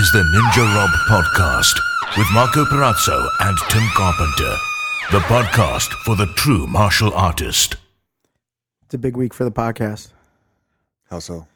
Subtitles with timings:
[0.00, 1.78] is the Ninja Rob Podcast
[2.16, 4.56] with Marco Perazzo and Tim Carpenter.
[5.10, 7.76] The podcast for the true martial artist.
[8.84, 10.12] It's a big week for the podcast.
[11.10, 11.46] How so?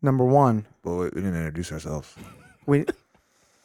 [0.00, 2.14] Number one, Well, we we didn't introduce ourselves.
[2.66, 2.86] we,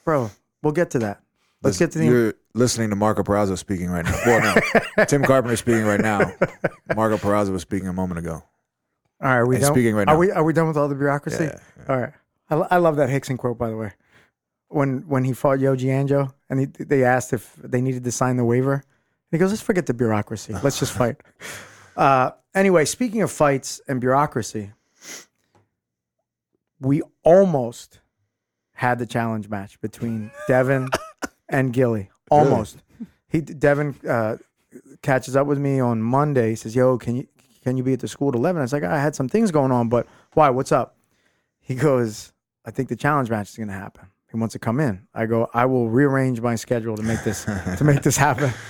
[0.03, 0.31] bro,
[0.63, 1.21] we'll get to that.
[1.63, 2.05] Let's get to the.
[2.05, 4.19] You're listening to Marco Perazzo speaking right now.
[4.25, 4.55] Well,
[4.97, 6.33] no, Tim Carpenter speaking right now.
[6.95, 8.33] Marco Perazzo was speaking a moment ago.
[8.33, 8.43] all
[9.21, 9.73] right, are we and done?
[9.73, 10.19] speaking right are now.
[10.19, 11.45] we are we done with all the bureaucracy?
[11.45, 12.13] Yeah, All right.
[12.49, 13.93] I, I love that Rickson quote, by the way.
[14.69, 18.35] When when he fought Yoji Anjo, and he, they asked if they needed to sign
[18.35, 18.83] the waiver,
[19.31, 20.53] he goes, "Let's forget the bureaucracy.
[20.63, 21.17] Let's just fight."
[21.95, 24.71] Uh, anyway, speaking of fights and bureaucracy,
[26.81, 28.01] we almost
[28.73, 30.89] had the challenge match between Devin
[31.49, 32.09] and Gilly.
[32.29, 32.83] Almost.
[33.29, 34.35] He Devin uh,
[35.01, 36.49] catches up with me on Monday.
[36.49, 37.27] He says, "Yo, can you
[37.63, 39.49] can you be at the school at 11?" I was like, "I had some things
[39.49, 40.49] going on, but why?
[40.49, 40.97] What's up?"
[41.67, 42.31] He goes,
[42.67, 45.07] "I think the challenge match is going to happen." He wants to come in.
[45.15, 48.51] I go, "I will rearrange my schedule to make this to make this happen."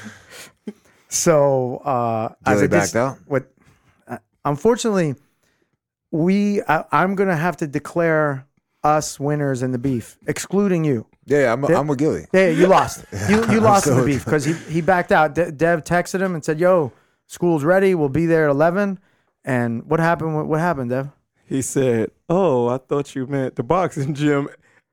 [1.09, 3.17] So, uh, as Gilly I backed just, out?
[3.27, 3.49] what
[4.07, 5.15] uh, unfortunately
[6.11, 8.45] we I, I'm going to have to declare
[8.83, 11.05] us winners in the beef, excluding you.
[11.25, 12.25] Yeah, I'm, I'm with Gilly.
[12.33, 13.05] Yeah, you lost.
[13.29, 15.35] You you lost in the beef because he, he backed out.
[15.35, 16.91] De- Dev texted him and said, "Yo,
[17.25, 17.95] school's ready.
[17.95, 18.99] We'll be there at 11."
[19.43, 20.35] And what happened?
[20.35, 21.09] What, what happened, Dev?
[21.47, 24.49] He said, "Oh, I thought you meant the boxing gym."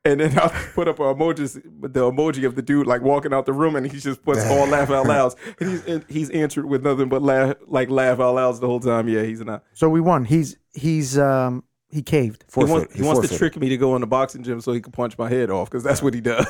[0.06, 3.46] And then I put up a emojis, the emoji of the dude like walking out
[3.46, 6.66] the room, and he just puts all laugh out louds, and he's and he's answered
[6.66, 9.08] with nothing but laugh, like laugh out louds the whole time.
[9.08, 9.64] Yeah, he's not.
[9.72, 10.24] So we won.
[10.26, 12.44] He's he's um he caved.
[12.54, 14.80] He wants, he wants to trick me to go in the boxing gym so he
[14.80, 16.46] can punch my head off because that's what he does.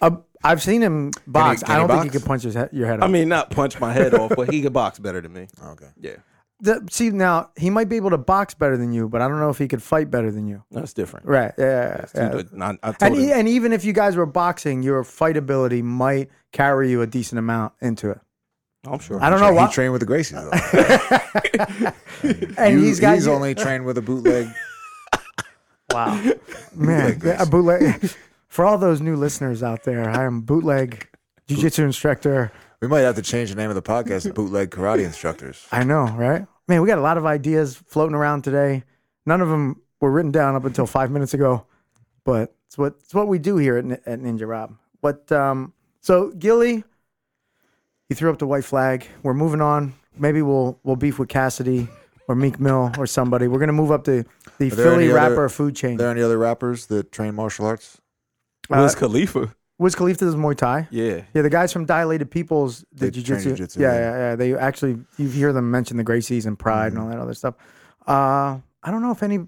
[0.00, 0.10] Uh,
[0.44, 1.62] I've seen him box.
[1.62, 2.18] can I don't think he box?
[2.18, 3.08] could punch his head, your head off.
[3.08, 5.48] I mean, not punch my head off, but he can box better than me.
[5.60, 5.88] Okay.
[5.98, 6.16] Yeah,
[6.60, 9.38] The- see now he might be able to box better than you, but I don't
[9.38, 10.62] know if he could fight better than you.
[10.70, 11.26] that's different.
[11.26, 11.52] Right?
[11.58, 12.06] Yeah.
[12.14, 12.66] yeah, yeah.
[12.66, 15.36] I, I told And, him, e- and even if you guys were boxing, your fight
[15.36, 18.20] ability might carry you a decent amount into it.
[18.86, 19.22] I'm sure.
[19.22, 19.66] I don't know He why.
[19.68, 20.32] trained with the Gracies.
[22.22, 22.52] Though.
[22.58, 24.48] And You- he's got he's only trained with a bootleg.
[25.92, 26.20] Wow.
[26.74, 28.10] Man, Bootleg a bootleg.
[28.48, 31.06] For all those new listeners out there, I am bootleg
[31.46, 32.50] jiu-jitsu instructor.
[32.82, 35.66] We might have to change the name of the podcast to Bootleg Karate Instructors.
[35.72, 36.44] I know, right?
[36.68, 38.82] Man, we got a lot of ideas floating around today.
[39.24, 41.66] None of them were written down up until five minutes ago,
[42.24, 44.76] but it's what it's what we do here at, at Ninja Rob.
[45.00, 45.30] What?
[45.30, 46.84] Um, so Gilly,
[48.08, 49.06] he threw up the white flag.
[49.22, 49.94] We're moving on.
[50.18, 51.88] Maybe we'll we'll beef with Cassidy
[52.28, 53.46] or Meek Mill or somebody.
[53.48, 54.24] We're gonna move up to
[54.58, 55.94] the Philly rapper other- food chain.
[55.94, 58.00] Are there any other rappers that train martial arts?
[58.68, 59.54] Wiz Khalifa.
[59.78, 60.88] Wiz Khalifa does Muay Thai.
[60.90, 63.48] Yeah, Yeah, the guys from Dilated Peoples, did They train jiu-jitsu.
[63.50, 64.00] jiu-jitsu, yeah, yeah.
[64.00, 64.36] yeah, yeah.
[64.36, 67.00] They actually, you hear them mention the Gracies and Pride Mm-hmm.
[67.00, 67.54] and all that other stuff.
[68.06, 69.46] Uh, I don't know if any.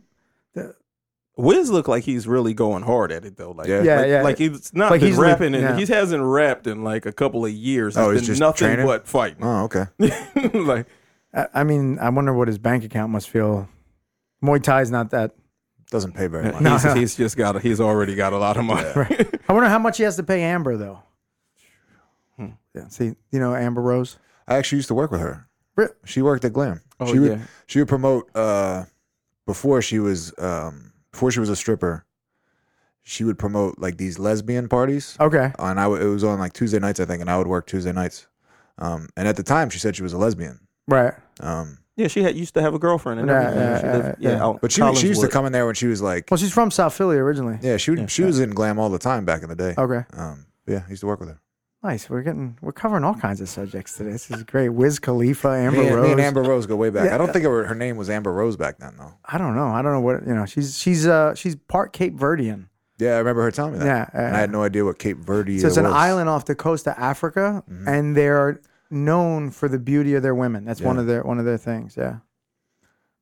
[1.37, 3.53] Wiz looked like he's really going hard at it though.
[3.53, 3.83] Like, Yeah.
[3.83, 4.23] Yeah, like, yeah.
[4.23, 5.77] like he's not Like been he's rapping, and yeah.
[5.77, 7.97] he hasn't rapped in like a couple of years.
[7.97, 8.87] Oh, It's he's been just nothing training?
[8.87, 9.45] but fighting.
[9.45, 9.85] Oh, okay.
[10.59, 10.87] like,
[11.33, 13.69] I, I mean, I wonder what his bank account must feel.
[14.43, 15.33] Muay Thai's not that.
[15.91, 16.61] Doesn't pay very much.
[16.61, 17.57] No, he's, he's just got.
[17.57, 18.87] A, he's already got a lot of money.
[19.49, 21.03] I wonder how much he has to pay Amber though.
[22.37, 22.49] Hmm.
[22.75, 24.19] Yeah, see, you know Amber Rose.
[24.47, 25.47] I actually used to work with her.
[25.77, 26.81] Re- She worked at Glam.
[27.01, 27.45] Oh, she would yeah.
[27.67, 28.85] she would promote uh
[29.47, 32.05] before she was um before she was a stripper.
[33.03, 36.53] She would promote like these lesbian parties, Okay, and I w- it was on like
[36.53, 38.27] Tuesday nights I think, and I would work Tuesday nights.
[38.77, 40.61] Um, and at the time, she said she was a lesbian.
[40.87, 41.15] right.
[41.41, 43.61] Um, Yeah, she had used to have a girlfriend and uh, uh, Yeah, everything.
[43.61, 44.45] yeah, She yeah, lived- yeah.
[44.45, 45.31] out but she she used to Collingswood.
[45.33, 47.59] come in there when she was like, Well, she's from South Philly originally.
[47.61, 48.07] yeah, she would, Yeah.
[48.07, 49.75] she was in Glam all the time back in the day.
[49.77, 51.41] Okay, Um, yeah, I used to work with her.
[51.83, 52.09] nice.
[52.09, 54.13] We're getting we're covering all kinds of subjects today.
[54.13, 54.69] This is great.
[54.71, 56.07] Wiz Khalifa, Amber Me and, Rose.
[56.07, 57.07] me and Amber Rose go way back.
[57.07, 57.15] Yeah.
[57.15, 59.15] I don't think her, her name was Amber Rose back then though.
[59.25, 59.69] I don't know.
[59.69, 60.47] I don't know what you know.
[60.47, 62.67] She's she's uh she's part Cape Verdean.
[62.99, 64.11] Yeah, I remember her telling me that.
[64.13, 65.93] Yeah, and I had no idea what Cape Verde So it's an was.
[65.93, 67.89] island off the coast of Africa, mm-hmm.
[67.89, 70.65] and they're known for the beauty of their women.
[70.65, 71.97] That's one of their one of their things.
[71.97, 72.19] Yeah,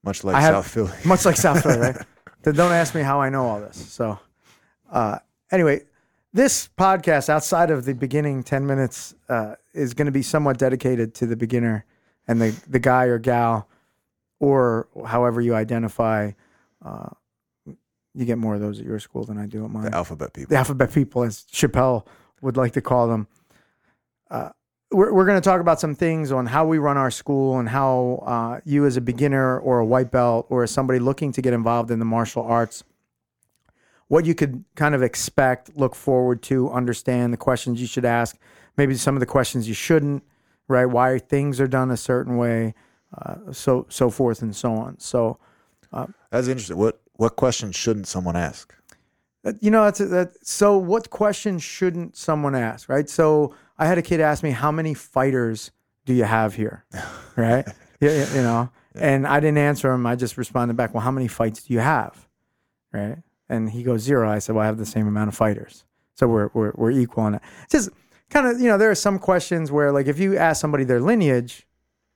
[0.05, 0.93] much like I have- South Philly.
[1.05, 1.97] much like South Philly, right?
[2.43, 3.77] Then don't ask me how I know all this.
[3.77, 4.21] So,
[4.93, 5.19] uh,
[5.51, 5.81] anyway,
[6.33, 11.13] this podcast outside of the beginning ten minutes uh, is going to be somewhat dedicated
[11.17, 11.85] to the beginner
[12.29, 13.69] and the the guy or gal,
[14.39, 16.31] or however you identify.
[16.85, 17.09] Uh,
[18.15, 20.33] you get more of those at your school than I do at mine The alphabet
[20.33, 20.49] people.
[20.51, 22.07] the alphabet people, as Chappelle
[22.41, 23.27] would like to call them.
[24.31, 24.51] Uh,
[24.91, 27.69] we're we're going to talk about some things on how we run our school and
[27.69, 31.43] how uh, you, as a beginner or a white belt or as somebody looking to
[31.43, 32.85] get involved in the martial arts,
[34.09, 38.37] what you could kind of expect, look forward to, understand the questions you should ask,
[38.77, 40.23] maybe some of the questions you shouldn't,
[40.69, 40.87] right?
[40.87, 42.75] Why things are done a certain way,
[43.17, 45.01] uh, so so forth and so on.
[45.01, 45.39] So
[46.31, 46.77] That's interesting.
[46.77, 48.73] What what questions shouldn't someone ask?
[49.61, 50.33] You know, that's that.
[50.43, 53.09] So, what question shouldn't someone ask, right?
[53.09, 55.71] So, I had a kid ask me, "How many fighters
[56.05, 56.85] do you have here?"
[57.37, 57.67] Right?
[58.01, 60.07] yeah, yeah, you know, and I didn't answer him.
[60.07, 62.27] I just responded back, "Well, how many fights do you have?"
[62.93, 63.19] Right?
[63.49, 64.29] And he goes zero.
[64.31, 65.85] I said, "Well, I have the same amount of fighters,
[66.15, 67.91] so we're we're we're equal on it." Just
[68.31, 71.01] kind of, you know, there are some questions where, like, if you ask somebody their
[71.01, 71.67] lineage,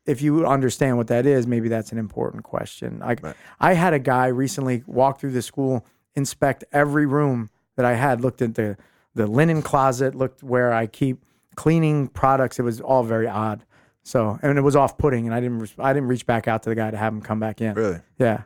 [0.06, 2.98] if you understand what that is, maybe that's an important question.
[2.98, 3.36] Like, Right.
[3.60, 5.84] I had a guy recently walk through the school,
[6.14, 8.76] inspect every room that I had, looked at the
[9.14, 11.24] the linen closet, looked where I keep
[11.56, 12.58] cleaning products.
[12.58, 13.64] It was all very odd.
[14.02, 16.70] So, and it was off putting, and I didn't I didn't reach back out to
[16.70, 17.74] the guy to have him come back in.
[17.74, 18.00] Really?
[18.18, 18.42] Yeah,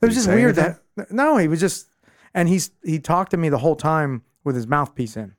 [0.00, 0.78] it was just weird anything?
[0.96, 1.88] that no, he was just,
[2.32, 5.34] and he's he talked to me the whole time with his mouthpiece in,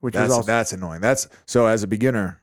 [0.00, 1.00] which That's was also that's annoying.
[1.00, 2.42] That's so as a beginner,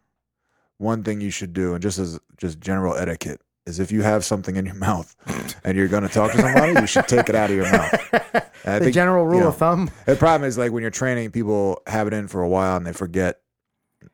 [0.78, 4.26] one thing you should do, and just as just general etiquette, is if you have
[4.26, 5.16] something in your mouth
[5.64, 8.44] and you're going to talk to somebody, you should take it out of your mouth.
[8.64, 9.90] And I the think, general rule you know, of thumb.
[10.06, 12.86] The problem is like when you're training, people have it in for a while and
[12.86, 13.42] they forget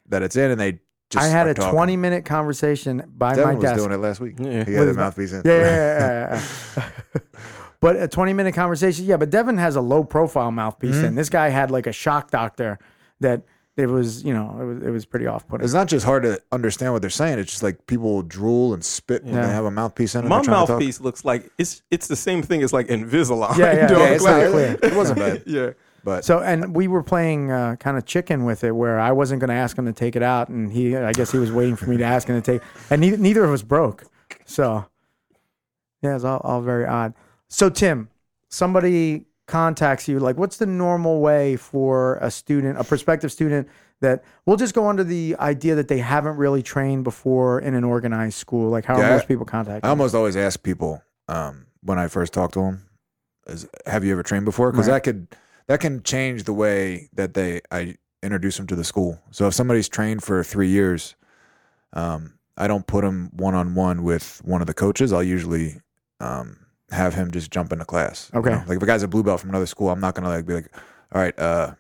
[0.08, 0.80] that it's in, and they
[1.10, 1.26] just.
[1.26, 1.74] I had a talking.
[1.74, 3.76] 20 minute conversation by Devin my was desk.
[3.76, 4.36] Was doing it last week.
[4.40, 4.46] Yeah.
[4.46, 5.42] He had With the his mouthpiece in.
[5.44, 6.44] Yeah, yeah, yeah,
[6.78, 7.22] yeah, yeah.
[7.82, 9.04] but a 20 minute conversation.
[9.04, 11.06] Yeah, but Devin has a low profile mouthpiece, Mm-hmm.
[11.08, 12.80] and this guy had like a shock doctor
[13.20, 13.42] that
[13.78, 15.64] it was, you know, it was, it was pretty off putting.
[15.64, 17.38] It's not just hard to understand what they're saying.
[17.40, 19.46] It's just like people drool and spit when Yeah.
[19.48, 20.22] they have a mouthpiece in.
[20.22, 20.70] and My they're trying to talk.
[20.80, 23.58] mouthpiece looks like it's it's the same thing as like Invisalign.
[23.58, 23.98] Yeah, yeah, dog.
[24.00, 24.78] yeah, Yeah, it's not, clear.
[24.82, 25.70] it wasn't bad, yeah.
[26.04, 29.42] but So, and we were playing uh, kind of chicken with it, where I wasn't
[29.42, 31.76] going to ask him to take it out, and he, I guess he was waiting
[31.76, 34.06] for me to ask him to take, and neither, neither of us broke.
[34.46, 34.86] So,
[36.02, 37.14] yeah, it's all, all very odd.
[37.48, 38.10] So, Tim,
[38.50, 43.68] somebody contacts you, like, what's the normal way for a student, a prospective student,
[44.02, 47.84] that we'll just go under the idea that they haven't really trained before in an
[47.84, 48.70] organized school?
[48.70, 49.86] Like, how Yeah, are most people contact?
[49.86, 52.84] I almost always ask people um, when I first talk to them,
[53.48, 54.96] is, "Have you ever trained before?" Because Right.
[54.96, 55.28] that could
[55.68, 59.20] that can change the way that they I introduce them to the school.
[59.32, 61.16] So if somebody's trained for three years,
[61.94, 65.14] um, I don't put them one on one with one of the coaches.
[65.14, 65.82] I'll usually
[66.20, 66.58] um,
[66.92, 68.30] have him just jump into class.
[68.34, 68.52] you Okay.
[68.52, 68.64] know?
[68.68, 70.54] like if a guy's a blue belt from another school, I'm not gonna like be
[70.54, 70.72] like,
[71.14, 71.74] "All right, uh,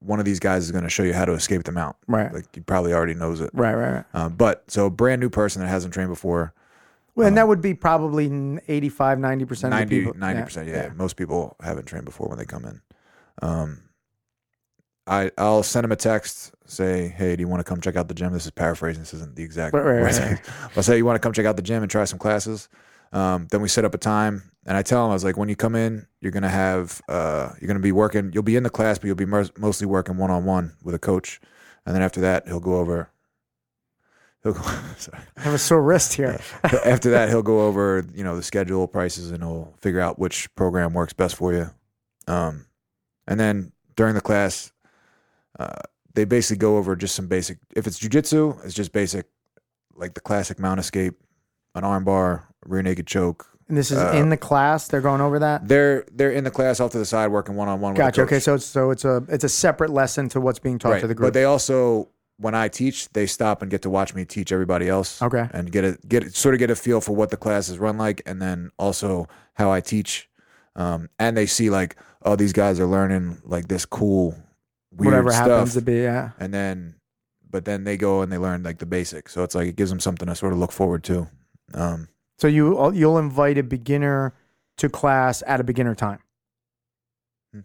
[0.00, 2.46] one of these guys is gonna show you how to escape the mount." right, Like
[2.54, 3.50] he probably already knows it.
[3.54, 4.04] right, right, right.
[4.14, 6.52] Um, but so a brand new person that hasn't trained before.
[7.14, 8.26] Well, and that would be probably
[8.68, 10.12] 85, 90% of the 90 people.
[10.14, 12.80] 90% yeah, most people haven't trained before when they come in
[13.42, 13.80] um
[15.08, 18.08] I, I'll send him a text, say, "Hey, do you want to come check out
[18.08, 19.02] the gym?" This is paraphrasing.
[19.02, 19.72] This isn't the exact.
[19.74, 20.40] Right, right, right.
[20.76, 22.68] I'll say, "You want to come check out the gym and try some classes?"
[23.12, 25.48] Um, then we set up a time, and I tell them, "I was like, when
[25.48, 28.30] you come in, you're gonna have, uh, you're gonna be working.
[28.32, 30.94] You'll be in the class, but you'll be mer- mostly working one on one with
[30.94, 31.40] a coach,
[31.84, 33.10] and then after that, he'll go over.
[34.42, 34.62] He'll go.
[34.96, 36.40] sorry I have a sore wrist here.
[36.84, 40.54] after that he'll go over you know the schedule prices and he'll figure out which
[40.54, 41.68] program works best for you
[42.28, 42.66] um,
[43.26, 44.72] and then during the class
[45.58, 45.80] uh,
[46.14, 49.26] they basically go over just some basic if it's jujitsu it's just basic
[49.96, 51.14] like the classic mount escape
[51.76, 54.88] an armbar, rear naked choke And this is Uh, in the class.
[54.88, 55.68] They're going over that.
[55.68, 58.22] they're they're in the class off to the side working one-on-one with the Gotcha.
[58.22, 61.00] Okay, so it's so it's a it's a separate lesson to what's being taught right
[61.00, 61.28] to the group.
[61.28, 64.88] but they also when i teach they stop and get to watch me teach everybody
[64.90, 65.48] else Okay.
[65.52, 67.96] and get a get sort of get a feel for what the class is run
[67.98, 70.28] like, and then also how I teach.
[70.76, 74.32] Um, and they see like, oh, these guys are learning like this cool,
[74.92, 76.32] weird Whatever stuff, happens to be, yeah.
[76.38, 76.96] and then,
[77.50, 79.32] but then they go and they learn like the basics.
[79.32, 81.28] So it's like it gives them something to sort of look forward to.
[81.74, 82.08] Um,
[82.38, 84.34] So you you'll invite a beginner
[84.78, 86.18] to class at a beginner time.
[87.52, 87.60] Hmm.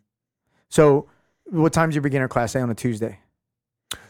[0.69, 1.07] So
[1.45, 2.53] what time's your beginner class?
[2.53, 3.19] Say on a Tuesday.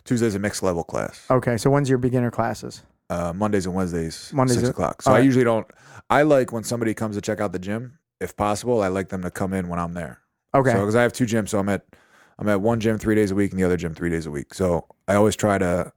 [0.04, 1.26] Tuesday's a mixed level class.
[1.30, 2.84] Okay, so when's your beginner classes?
[3.10, 5.02] Uh, Mondays and Wednesdays, Mondays six o'clock.
[5.02, 5.68] So I usually don't.
[6.10, 7.98] I like when somebody comes to check out the gym.
[8.20, 10.20] If possible, I like them to come in when I'm there.
[10.54, 11.86] Okay, So because I have two gyms, so I'm at
[12.40, 14.32] I'm at one gym three days a week and the other gym three days a
[14.32, 14.54] week.
[14.54, 15.92] So I always try to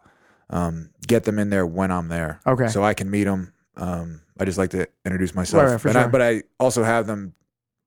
[0.50, 3.53] um, get them in there when I'm there, okay, so I can meet them.
[3.76, 7.06] Um, I just like to introduce myself, Right, right, and I, but I also have
[7.06, 7.34] them.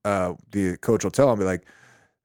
[0.03, 1.65] Uh, the coach will tell them, be like,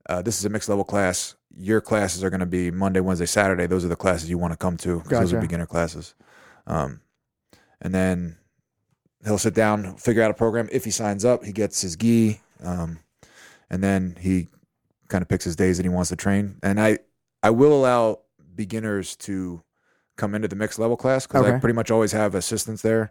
[0.08, 1.34] uh, "This is a mixed level class.
[1.56, 3.66] Your classes are going to be Monday, Wednesday, Saturday.
[3.66, 6.14] Those are the classes you want to come to because those are beginner classes."
[6.66, 7.00] Um,
[7.80, 8.36] and then
[9.24, 10.68] he'll sit down, figure out a program.
[10.72, 12.98] If he signs up, he gets his gi, um,
[13.70, 14.48] and then he
[15.08, 16.56] kind of picks his days that he wants to train.
[16.62, 16.98] And I,
[17.42, 18.20] I will allow
[18.54, 19.62] beginners to
[20.16, 23.10] come into the mixed level class because I pretty much always have assistants there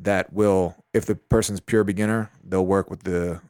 [0.00, 3.40] that will, if the person's pure beginner, they'll work with the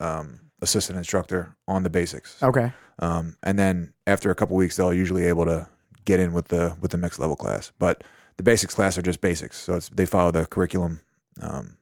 [0.00, 2.42] um, assistant instructor on the basics.
[2.42, 2.72] okay.
[3.00, 5.68] Um, and then after a couple weeks, they'll usually able to
[6.04, 7.70] get in with the with the mixed level class.
[7.78, 8.02] But
[8.38, 11.00] the basics class are just basics, so it's they follow the curriculum.
[11.40, 11.76] Um,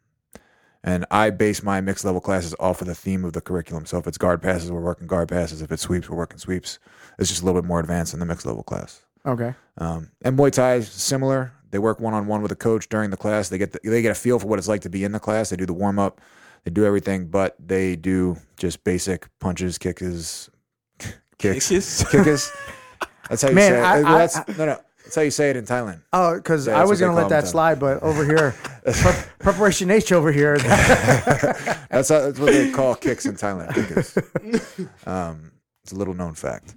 [0.84, 3.86] And I base my mixed level classes off of the theme of the curriculum.
[3.86, 5.60] So if it's guard passes, we're working guard passes.
[5.62, 6.78] If it's sweeps, we're working sweeps.
[7.18, 9.02] It's just a little bit more advanced in the mixed level class.
[9.24, 9.54] Okay.
[9.78, 11.52] Um, and Muay Thai is similar.
[11.76, 13.50] They work one on one with a coach during the class.
[13.50, 15.20] They get the, they get a feel for what it's like to be in the
[15.20, 15.50] class.
[15.50, 16.22] They do the warm up,
[16.64, 20.00] they do everything, but they do just basic punches, kicks,
[21.38, 22.02] kicks, Kicks?
[22.10, 22.56] kicks.
[23.28, 23.82] That's how you Man, say it.
[23.84, 24.78] I- Well, I- that's, no, no.
[25.04, 26.00] That's how you say it in Thailand.
[26.14, 27.50] Oh, because Yeah, I was gonna let that them.
[27.50, 28.54] slide, but over here,
[28.90, 30.56] pre- preparation H over here.
[30.56, 33.74] That's, how, that's what they call kicks in Thailand.
[33.74, 34.16] Kicks.
[35.06, 35.52] Um,
[35.84, 36.74] it's a little known fact.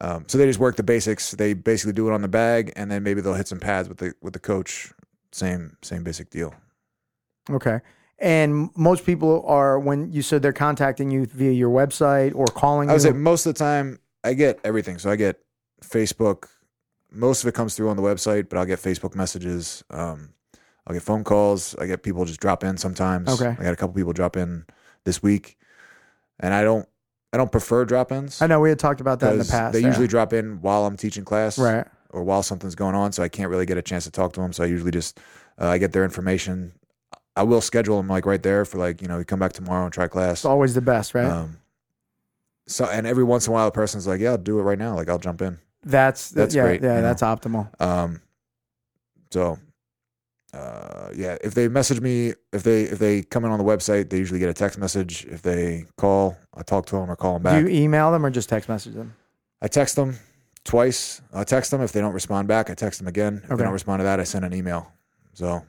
[0.00, 1.30] Um, so they just work the basics.
[1.32, 3.98] They basically do it on the bag, and then maybe they'll hit some pads with
[3.98, 4.92] the with the coach.
[5.32, 6.54] Same same basic deal.
[7.50, 7.80] okay.
[8.20, 12.88] And most people are when you said they're contacting you via your website or calling
[12.88, 13.10] I would you.
[13.10, 14.98] say most of the time I get everything.
[14.98, 15.40] So I get
[15.82, 16.46] Facebook.
[17.10, 19.82] Most of it comes through on the website, but I'll get Facebook messages.
[19.90, 20.32] Um,
[20.86, 21.74] I'll get phone calls.
[21.76, 23.28] I get people just drop in sometimes.
[23.28, 23.56] Okay.
[23.58, 24.64] I got a couple people drop in
[25.04, 25.56] this week,
[26.38, 26.88] and I don't
[27.34, 28.40] I don't prefer drop ins.
[28.40, 29.72] I know we had talked about that in the past.
[29.72, 29.88] They yeah.
[29.88, 31.86] usually drop in while I'm teaching class, right.
[32.10, 34.40] or while something's going on, so I can't really get a chance to talk to
[34.40, 34.52] them.
[34.52, 35.18] So I usually just
[35.60, 36.72] uh, I get their information.
[37.36, 39.84] I will schedule them like right there for like you know you come back tomorrow
[39.84, 40.38] and try class.
[40.38, 41.26] It's always the best, right?
[41.26, 41.58] Um,
[42.66, 44.78] so and every once in a while, a person's like, "Yeah, I'll do it right
[44.78, 44.94] now.
[44.94, 47.02] Like I'll jump in." that's that's yeah, great, Yeah, you know.
[47.02, 47.68] that's optimal.
[47.80, 48.20] Um,
[49.30, 49.58] so,
[50.52, 54.10] uh, yeah, if they message me, if they if they come in on the website,
[54.10, 55.24] they usually get a text message.
[55.26, 57.64] If they call, I talk to them or call them back.
[57.64, 59.14] Do you email them or just text message them?
[59.60, 60.16] I text them
[60.64, 61.20] twice.
[61.32, 62.70] I text them if they don't respond back.
[62.70, 63.38] I text them again.
[63.38, 63.56] If Okay.
[63.56, 64.92] they don't respond to that, I send an email.
[65.32, 65.62] So,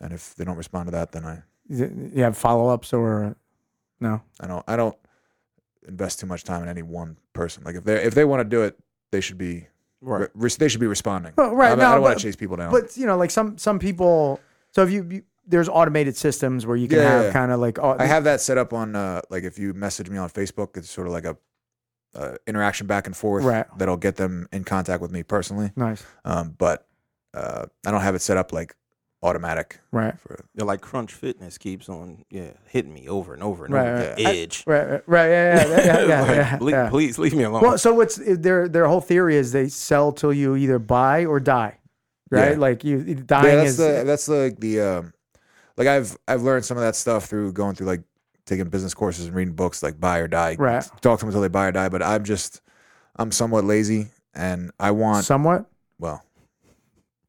[0.00, 3.36] and if they don't respond to that, then I You have follow ups or
[4.00, 4.22] no?
[4.40, 4.96] I don't I don't
[5.86, 7.62] invest too much time in any one person.
[7.64, 8.78] Like if they if they want to do it,
[9.10, 9.66] they should be
[10.00, 10.28] Right.
[10.34, 11.32] re- they should be responding.
[11.36, 12.70] Well, right, I, I don't want to chase people down.
[12.70, 14.38] But you know, like some some people.
[14.70, 17.32] So if you, you there's automated systems where you can Yeah, yeah, have yeah.
[17.32, 20.18] kind of like I have that set up on uh, like if you message me
[20.18, 21.36] on Facebook, it's sort of like a
[22.14, 23.66] uh, interaction back and forth Right.
[23.78, 25.72] that'll get them in contact with me personally.
[25.76, 26.86] nice Um, but
[27.34, 28.74] uh, I don't have it set up like
[29.22, 33.64] automatic right for Yeah, like Crunch Fitness keeps on, yeah, hitting me over and over
[33.64, 33.98] and Right, over.
[34.06, 34.16] right.
[34.16, 34.64] The edge.
[34.66, 36.88] right right, right yeah yeah yeah yeah, Like, yeah, "Ple- yeah.
[36.90, 37.62] Please leave me alone.
[37.62, 41.40] Well, so what's their their whole theory is they sell till you either buy or
[41.40, 41.78] die,
[42.30, 42.52] right?
[42.52, 42.58] Yeah.
[42.58, 45.12] Like you dying yeah, that's is the that's the the um,
[45.78, 48.02] like I've I've learned some of that stuff through going through like
[48.44, 50.56] taking business courses and reading books like buy or die.
[50.58, 50.82] Right.
[51.00, 51.88] Talk to them until they buy or die.
[51.88, 52.60] But I'm just
[53.16, 55.66] I'm somewhat lazy and I want somewhat.
[55.98, 56.22] well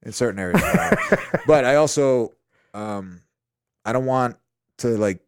[0.03, 0.61] in certain areas,
[1.47, 2.33] but I also
[2.73, 3.21] um
[3.85, 4.37] I don't want
[4.79, 5.19] to like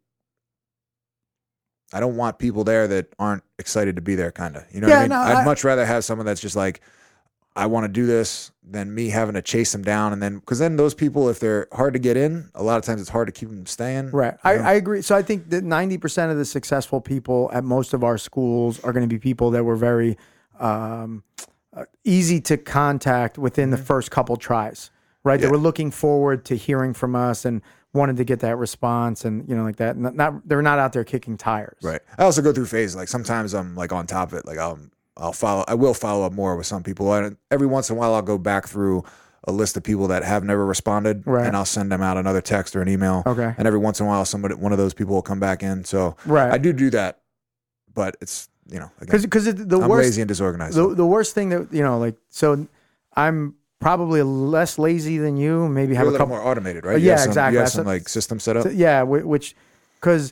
[1.94, 4.63] I don't want people there that aren't excited to be there, kind of.
[4.72, 5.10] You know what I mean?
[5.10, 6.80] no, I'd I- much rather have someone that's just like,
[7.55, 10.13] I want to do this than me having to chase them down.
[10.13, 12.86] And then, because then those people, if they're hard to get in, a lot of
[12.86, 14.12] times it's hard to keep them staying.
[14.12, 14.36] Right.
[14.43, 14.53] I.
[14.58, 15.01] I agree.
[15.01, 18.93] So I think that 90% of the successful people at most of our schools are
[18.93, 20.17] going to be people that were very
[20.60, 21.24] um,
[21.74, 24.91] uh, easy to contact within the first couple tries,
[25.24, 25.38] right?
[25.39, 25.51] They Mm-hmm.
[25.51, 27.62] Were looking forward to hearing from us and
[27.93, 29.98] wanted to get that response and, you know, like that.
[29.98, 31.79] Not, not They're not out there kicking tires.
[31.84, 32.00] Right.
[32.17, 32.96] I also go through phases.
[32.96, 34.46] Like sometimes I'm like on top of it.
[34.46, 34.79] Like I'll
[35.18, 35.63] I'll follow.
[35.68, 37.13] I will follow up more with some people.
[37.13, 39.03] And every once in a while, I'll go back through
[39.46, 41.46] a list of people that have never responded, Right.
[41.48, 43.24] and I'll send them out another text or an email.
[43.25, 43.53] Okay.
[43.58, 45.84] And every once in a while, somebody one of those people will come back in.
[45.84, 46.51] So Right.
[46.53, 47.22] I do do that,
[47.94, 50.77] but it's you know again, Because the I'm worst lazy and disorganized.
[50.77, 52.68] the, the worst thing that you know like so
[53.15, 56.86] i'm probably less lazy than you maybe You're have a a little couple more automated,
[56.86, 56.94] right?
[56.94, 57.53] Uh, You yeah, have some, exactly.
[57.56, 58.68] You have some like system set up.
[58.72, 59.56] yeah which
[60.00, 60.32] because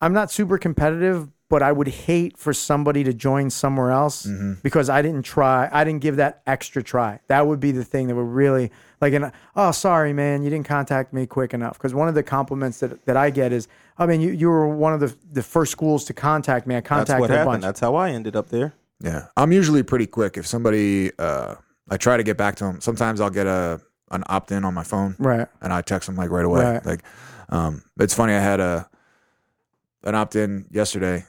[0.00, 4.54] i'm not super competitive but i would hate for somebody to join somewhere else Mm-hmm.
[4.62, 8.08] because i didn't try i didn't give that extra try that would be the thing
[8.08, 11.94] that would really like and oh sorry man you didn't contact me quick enough because
[11.94, 14.92] one of the compliments that, that i get is i mean you, you were one
[14.92, 17.52] of the, the first schools to contact me i That's contacted what a happened.
[17.52, 18.74] bunch That's how I ended up there.
[19.00, 20.36] Yeah, I'm usually pretty quick.
[20.36, 21.54] If somebody, uh,
[21.88, 22.80] I try to get back to them.
[22.80, 25.14] Sometimes I'll get a an opt in on my phone.
[25.20, 26.64] right and I text them like right away.
[26.64, 26.84] Right.
[26.84, 27.02] Like,
[27.48, 28.32] um, it's funny.
[28.32, 28.88] I had a
[30.02, 31.24] an opt in yesterday.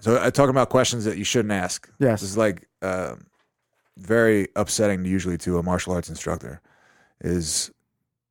[0.00, 1.88] So I talking about questions that you shouldn't ask.
[1.98, 2.20] Yes.
[2.20, 3.16] This is like uh,
[3.96, 6.60] very upsetting usually to a martial arts instructor.
[7.20, 7.70] Is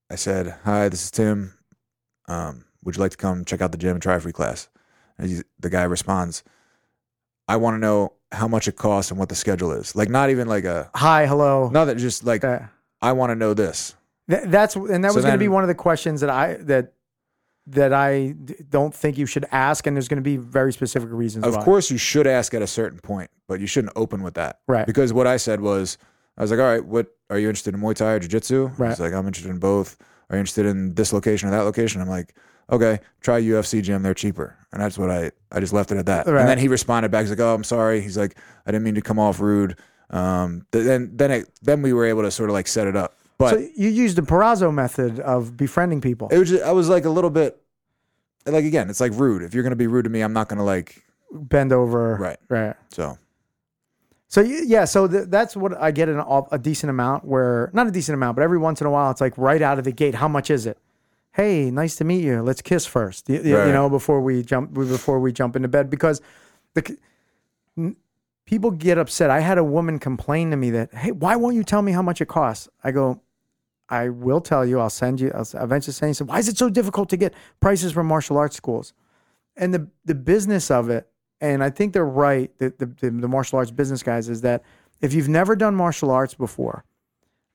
[0.09, 1.53] I said, "Hi, this is Tim.
[2.27, 4.67] Um, would you like to come check out the gym and try a free class?"
[5.17, 6.43] And he, the guy responds,
[7.47, 9.95] "I want to know how much it costs and what the schedule is.
[9.95, 12.59] Like, not even like a hi hello not that just like Uh,
[13.01, 13.95] I want to know this.
[14.29, 16.55] Th- that's and that So was going to be one of the questions that I
[16.61, 16.93] that
[17.71, 21.09] that I d- don't think you should ask, and there's going to be very specific
[21.11, 21.45] reasons.
[21.45, 21.63] Of why.
[21.63, 24.59] course, you should ask at a certain point, but you shouldn't open with that.
[24.67, 24.85] Right.
[24.85, 25.97] Because what I said was,
[26.38, 28.67] I was like, all right, what are you interested in Muay Thai or Jiu Jitsu?
[28.77, 28.89] Right.
[28.89, 29.97] He's like, I'm interested in both.
[30.29, 32.01] are you interested in this location or that location?
[32.01, 32.35] I'm like,
[32.71, 34.03] okay, try UFC gym.
[34.03, 34.55] They're cheaper.
[34.71, 36.27] And that's what I, I just left it at that.
[36.27, 36.41] Right.
[36.41, 37.21] And then he responded back.
[37.21, 38.01] He's like, oh, I'm sorry.
[38.01, 39.77] He's like, I didn't mean to come off rude.
[40.11, 42.95] Um, th- then, then it, then we were able to sort of like set it
[42.95, 43.15] up.
[43.39, 46.27] But So you used the Perazzo method of befriending people.
[46.29, 47.60] it was just, I was like a little bit,
[48.46, 49.41] like, again, it's like rude.
[49.43, 52.15] If you're going to be rude to me, I'm not going to like, Bend over.
[52.17, 52.38] Right.
[52.50, 52.75] Right.
[52.89, 53.17] so
[54.27, 56.19] So yeah, so th- that's what I get an,
[56.51, 57.24] a decent amount.
[57.24, 59.77] Where not a decent amount, but every once in a while, it's like right out
[59.79, 60.15] of the gate.
[60.15, 60.77] How much is it?
[61.31, 62.41] Hey, nice to meet you.
[62.41, 63.29] Let's kiss first.
[63.29, 63.72] You, you- Right.
[63.72, 66.19] know, before we jump before we jump into bed, because
[66.74, 66.98] the c-
[67.77, 67.96] n-
[68.46, 69.29] people get upset.
[69.29, 72.01] I had a woman complain to me that, hey, why won't you tell me how
[72.01, 72.67] much it costs?
[72.84, 73.22] I go,
[73.89, 74.79] I will tell you.
[74.79, 75.31] I'll send you.
[75.34, 76.13] I'll eventually send you.
[76.13, 78.93] Some, why is it so difficult to get prices from martial arts schools?
[79.58, 81.10] And the the business of it,
[81.41, 82.51] and I think they're right.
[82.60, 84.63] The, the the the martial arts business guys is that
[85.01, 86.86] if you've never done martial arts before,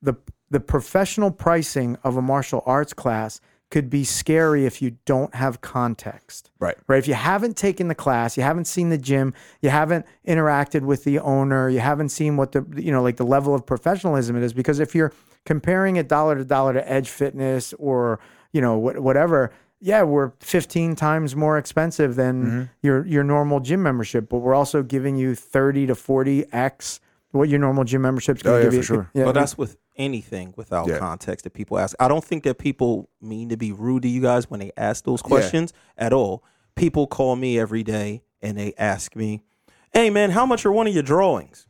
[0.02, 0.14] the
[0.50, 5.60] the professional pricing of a martial arts class could be scary if you don't have
[5.60, 6.76] context right.
[6.86, 6.98] right?
[6.98, 11.02] If you haven't taken the class, you haven't seen the gym, you haven't interacted with
[11.02, 14.42] the owner, you haven't seen what the you know like the level of professionalism it
[14.42, 14.52] is.
[14.52, 15.12] Because if you're
[15.44, 18.20] comparing it dollar to dollar to Edge Fitness or
[18.52, 22.62] you know what, whatever, yeah, we're 15 times more expensive than mm-hmm.
[22.82, 27.00] your your normal gym membership, but we're also giving you 30 to 40 x
[27.32, 28.82] what your normal gym membership's going Oh, to yeah, give you.
[28.82, 29.10] for sure.
[29.12, 30.98] Yeah, But that's with anything without Yeah.
[30.98, 31.96] context that people ask.
[31.98, 35.04] I don't think that people mean to be rude to you guys when they ask
[35.04, 36.44] those questions at all.
[36.76, 39.42] People call me every day and they ask me,
[39.92, 41.66] "Hey man, how much are one of your drawings?"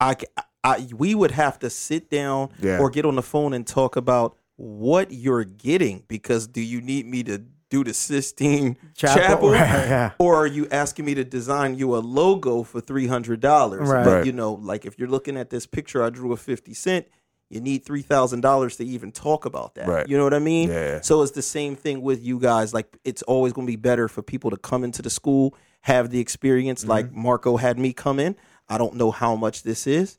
[0.00, 0.26] I, c-
[0.64, 2.78] I- we would have to sit down Yeah.
[2.78, 7.06] or get on the phone and talk about what you're getting because do you need
[7.06, 10.10] me to do the Sistine Chapel, Chapel, right, yeah.
[10.18, 13.88] or are you asking me to design you a logo for three hundred dollars?
[13.88, 14.04] Right.
[14.04, 17.06] But you know, like if you're looking at this picture I drew of fifty cent,
[17.50, 19.88] you need three thousand dollars to even talk about that.
[19.88, 20.08] Right.
[20.08, 20.68] You know what I mean?
[20.70, 21.00] Yeah.
[21.00, 22.72] So it's the same thing with you guys.
[22.72, 26.10] Like it's always going to be better for people to come into the school, have
[26.10, 26.90] the experience, Mm-hmm.
[26.90, 28.36] like Marco had me come in.
[28.68, 30.18] I don't know how much this is.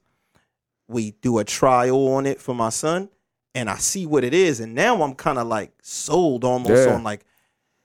[0.88, 3.10] We do a trial on it for my son,
[3.54, 6.96] and I see what it is, and now I'm kind of like sold almost Yeah.
[6.96, 7.26] on like.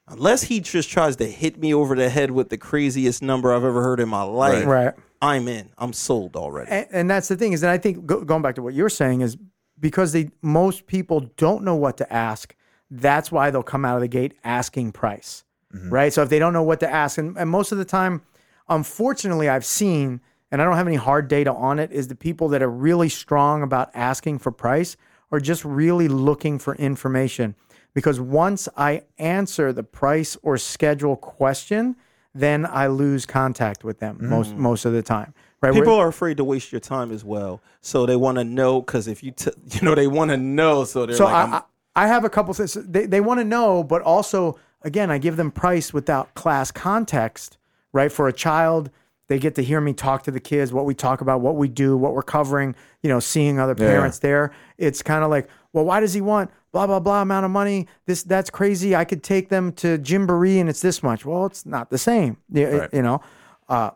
[0.09, 3.63] Unless he just tries to hit me over the head with the craziest number I've
[3.63, 4.93] ever heard in my life, right.
[5.23, 5.71] I'm in.
[5.79, 6.69] I'm sold already.
[6.69, 8.89] and, and that's the thing is that I think go, going back to what you're
[8.89, 9.37] saying is
[9.79, 12.57] because they most people don't know what to ask.
[12.91, 15.91] That's why they'll come out of the gate asking price, mm-hmm.
[15.91, 16.13] right?
[16.13, 18.23] So if they don't know what to ask, and, and most of the time,
[18.69, 22.49] unfortunately, I've seen, and I don't have any hard data on it, is the people
[22.49, 24.97] that are really strong about asking for price
[25.31, 27.55] are just really looking for information.
[27.95, 31.97] Because once I answer the price or schedule question,
[32.35, 34.59] then I lose contact with them most mm.
[34.59, 35.35] most of the time.
[35.61, 35.73] Right?
[35.73, 38.81] People We're- are afraid to waste your time as well, so they want to know
[38.81, 41.41] because if you, t- you know, they want to know, so they're So like, I,
[41.41, 41.63] I'm- I
[41.97, 45.37] I have a couple things they they want to know, but also again I give
[45.37, 47.59] them price without class context.
[47.93, 48.89] Right for a child,
[49.31, 51.69] they get to hear me talk to the kids, what we talk about, what we
[51.69, 52.75] do, what we're covering.
[53.01, 54.51] You know, seeing other parents there.
[54.77, 57.87] It's kind of like, well, why does he want blah blah blah amount of money?
[58.07, 58.97] This that's crazy.
[58.97, 61.25] I could take them to Gymboree and it's this much.
[61.25, 62.39] Well, it's not the same.
[62.51, 62.91] Yeah, Right.
[62.93, 63.23] You know.
[63.69, 63.93] Uh,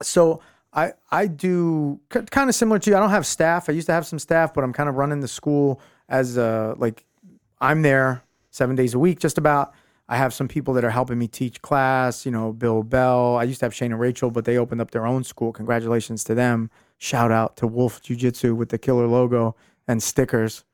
[0.00, 0.40] so
[0.72, 2.96] I I do kind of similar to you.
[2.96, 3.68] I don't have staff.
[3.68, 6.74] I used to have some staff, but I'm kind of running the school as uh
[6.78, 7.04] like
[7.60, 9.74] I'm there seven days a week, just about.
[10.08, 12.24] I have some people that are helping me teach class.
[12.24, 13.36] You know, Bill Bell.
[13.36, 15.52] I used to have Shane and Rachel, but they opened up their own school.
[15.52, 16.70] Congratulations to them.
[16.96, 19.54] Shout out to Wolf Jiu Jitsu with the killer logo
[19.86, 20.64] and stickers.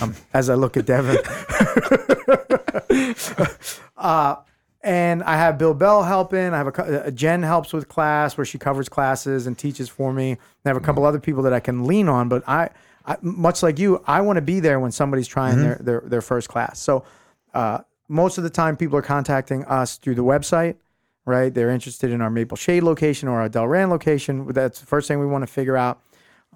[0.00, 1.16] Um, as I look at Devin.
[3.96, 4.36] uh,
[4.84, 6.52] and I have Bill Bell helping.
[6.52, 9.88] I have a, cou- uh, Jen helps with class where she covers classes and teaches
[9.88, 10.32] for me.
[10.32, 12.28] And I have a couple other people that I can lean on.
[12.28, 12.70] But I,
[13.06, 16.20] I much like you, I want to be there when somebody's trying their, their their
[16.20, 16.80] first class.
[16.80, 17.04] So
[17.54, 17.78] uh,
[18.12, 20.76] most of the time, people are contacting us through the website.
[21.24, 21.54] Right?
[21.54, 24.44] They're interested in our Maple Shade location or our Delran location.
[24.48, 26.00] That's the first thing we want to figure out.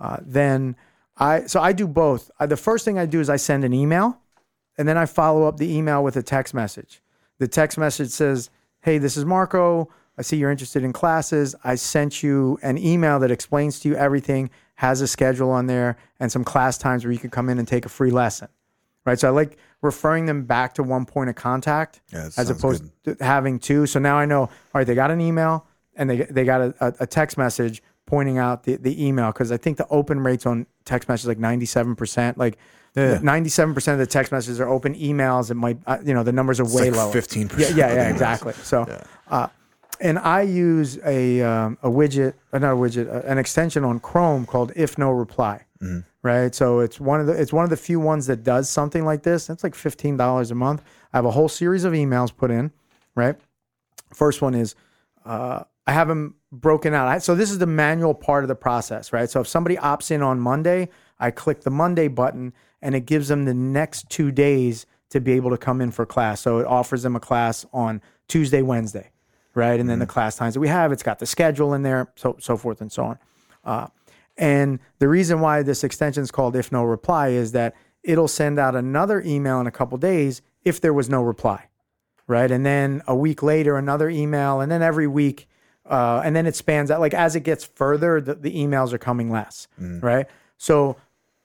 [0.00, 0.74] Uh, then
[1.16, 2.32] I so I do both.
[2.40, 4.18] I, the first thing I do is I send an email,
[4.76, 7.00] and then I follow up the email with a text message.
[7.38, 9.88] The text message says, "Hey, this is Marco.
[10.18, 11.54] I see you're interested in classes.
[11.62, 15.96] I sent you an email that explains to you everything, has a schedule on there,
[16.18, 18.48] and some class times where you can come in and take a free lesson."
[19.06, 19.18] Right.
[19.18, 23.16] So I like referring them back to one point of contact Yeah, as opposed to
[23.20, 23.86] having two.
[23.86, 24.40] So now I know.
[24.40, 28.38] All right, they got an email and they they got a, a, text message pointing
[28.38, 31.66] out the, the email because I think the open rates on text messages like ninety
[31.66, 32.36] seven percent.
[32.36, 32.58] Like
[32.96, 35.50] ninety seven percent of the text messages are open emails.
[35.50, 37.12] It might uh, you know the numbers are way like lower.
[37.14, 37.58] 15%.
[37.58, 38.52] Yeah, yeah, yeah, exactly.
[38.54, 38.86] So.
[39.28, 39.48] Uh,
[39.98, 43.98] and I use a um, a widget, uh, not a widget, uh, an extension on
[43.98, 45.64] Chrome called If No Reply,
[46.26, 46.52] right?
[46.54, 49.22] So it's one of the it's one of the few ones that does something like
[49.22, 49.48] this.
[49.48, 50.82] It's like fifteen dollars a month.
[51.12, 52.72] I have a whole series of emails put in,
[53.14, 53.36] right?
[54.12, 54.74] First one is
[55.24, 57.06] uh, I have them broken out.
[57.06, 59.30] I, so this is the manual part of the process, right?
[59.30, 60.88] So if somebody opts in on Monday,
[61.20, 65.32] I click the Monday button and it gives them the next two days to be
[65.32, 66.40] able to come in for class.
[66.40, 69.12] So it offers them a class on Tuesday, Wednesday,
[69.54, 69.78] right?
[69.78, 72.36] And then the class times that we have, it's got the schedule in there, so
[72.40, 73.18] so forth and so on.
[73.64, 73.86] Uh,
[74.36, 78.58] and the reason why this extension is called if no reply is that it'll send
[78.58, 81.68] out another email in a couple days if there was no reply,
[82.26, 82.50] right?
[82.50, 85.48] And then a week later, another email, and then every week,
[85.88, 87.00] uh, and then it spans out.
[87.00, 89.68] Like as it gets further, the, the emails are coming less,
[90.00, 90.26] right?
[90.58, 90.96] So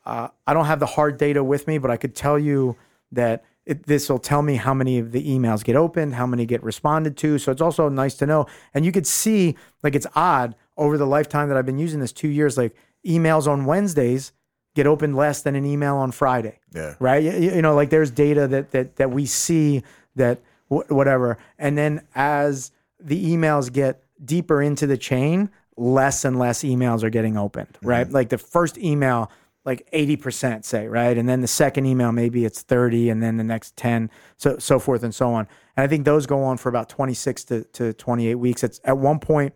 [0.05, 2.75] uh, I don't have the hard data with me, but I could tell you
[3.11, 6.63] that this will tell me how many of the emails get opened, how many get
[6.63, 7.37] responded to.
[7.37, 8.47] So it's also nice to know.
[8.73, 12.11] And you could see, like, it's odd over the lifetime that I've been using this
[12.11, 14.33] two years, like, emails on Wednesdays
[14.75, 16.59] get opened less than an email on Friday.
[16.73, 16.95] Yeah.
[16.99, 17.23] Right.
[17.23, 19.83] You, you know, like, there's data that, that, that we see
[20.15, 21.37] that wh- whatever.
[21.57, 27.09] And then as the emails get deeper into the chain, less and less emails are
[27.09, 27.87] getting opened, mm-hmm.
[27.87, 28.09] right?
[28.09, 29.31] Like the first email,
[29.65, 31.17] like 80% say, right?
[31.17, 34.79] And then the second email, maybe it's 30 and then the next 10, so, so
[34.79, 35.47] forth and so on.
[35.77, 38.63] And I think those go on for about 26 to, to 28 weeks.
[38.63, 39.53] It's at one point,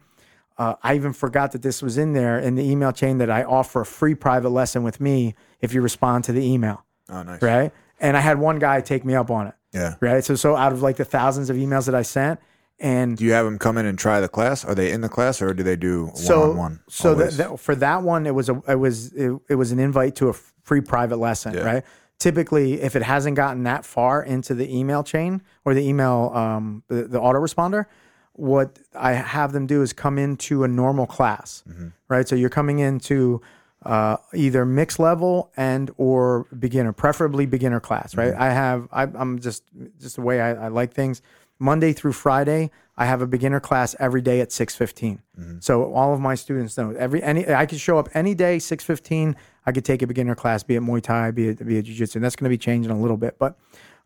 [0.57, 3.43] uh, I even forgot that this was in there in the email chain that I
[3.43, 7.41] offer a free private lesson with me if you respond to the email, Oh, nice.
[7.41, 7.71] right?
[7.99, 9.95] And I had one guy take me up on it, Yeah.
[9.99, 10.23] right?
[10.23, 12.39] So, so out of like the thousands of emails that I sent,
[12.79, 14.65] and Do you have them come in and try the class?
[14.65, 16.79] Are they in the class or do they do one so on one?
[16.89, 19.79] so that, that, for that one it was a it was it, it was an
[19.79, 21.61] invite to a free private lesson Yeah.
[21.61, 21.83] right
[22.19, 26.83] typically if it hasn't gotten that far into the email chain or the email um,
[26.89, 27.85] the, the autoresponder
[28.37, 31.87] what i have them do is come into a normal class Mm-hmm.
[32.07, 33.41] right so you're coming into
[33.83, 38.41] uh, either mixed level and or beginner preferably beginner class right Mm-hmm.
[38.41, 39.63] i have I, i'm just
[40.01, 41.21] just the way I, I like things
[41.59, 45.57] monday through friday i have a beginner class every day at 6.15 Mm-hmm.
[45.59, 49.35] so all of my students know every any i could show up any day 6.15
[49.65, 52.17] i could take a beginner class be it muay thai be it, be it jiu-jitsu
[52.17, 53.57] and that's going to be changing a little bit but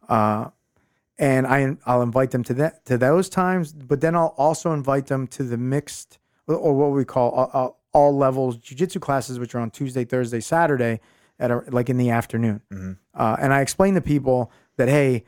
[0.10, 0.50] uh,
[1.20, 5.06] and I I'll invite them to that to those times, but then I'll also invite
[5.08, 9.54] them to the mixed or what we call all, all, all levels jujitsu classes, which
[9.54, 11.00] are on Tuesday, Thursday, Saturday,
[11.38, 12.62] at a, like in the afternoon.
[13.14, 15.26] Uh, and I explain to people that hey,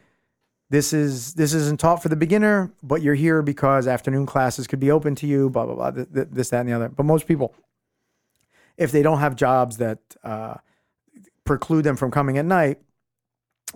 [0.69, 4.79] this is this isn't taught for the beginner, but you're here because afternoon classes could
[4.79, 5.49] be open to you.
[5.49, 5.91] Blah blah blah.
[5.91, 6.87] th- th- This that and the other.
[6.87, 7.53] But most people,
[8.77, 10.55] if they don't have jobs that uh,
[11.43, 12.79] preclude them from coming at night,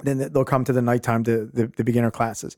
[0.04, 2.58] then they'll come to the nighttime to the, the beginner classes.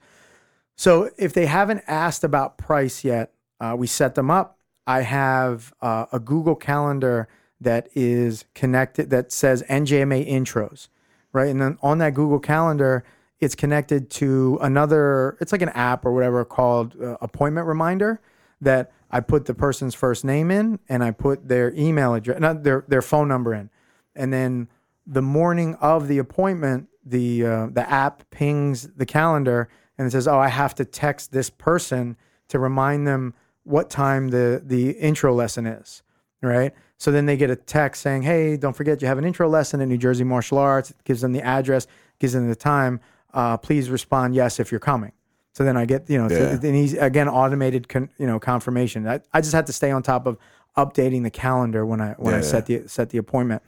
[0.76, 4.60] So if they haven't asked about price yet, uh, we set them up.
[4.86, 7.28] I have uh, a Google Calendar
[7.60, 10.88] that is connected that says NJMA intros,
[11.34, 11.50] right?
[11.50, 13.04] And then on that Google Calendar,
[13.40, 15.38] it's connected to another.
[15.42, 18.22] It's like an app or whatever called uh, Appointment Reminder
[18.62, 22.64] that I put the person's first name in and I put their email address, not
[22.64, 23.70] their their phone number in,
[24.16, 24.68] and then
[25.06, 30.28] the morning of the appointment, the uh, the app pings the calendar and it says,
[30.28, 32.18] "Oh, I have to text this person
[32.50, 36.04] to remind them what time the the intro lesson is."
[36.42, 36.74] Right?
[36.98, 39.82] So then they get a text saying, "Hey, don't forget you have an intro lesson
[39.82, 41.88] at New Jersey Martial Arts." It gives them the address,
[42.20, 43.00] gives them the time.
[43.34, 45.12] Uh, please respond yes if you're coming.
[45.54, 46.56] So then I get you know, Yeah.
[46.56, 49.08] then he's again automated con, you know confirmation.
[49.08, 50.38] I, I just had to stay on top of
[50.78, 53.64] updating the calendar when I when I Yeah, set the set the appointment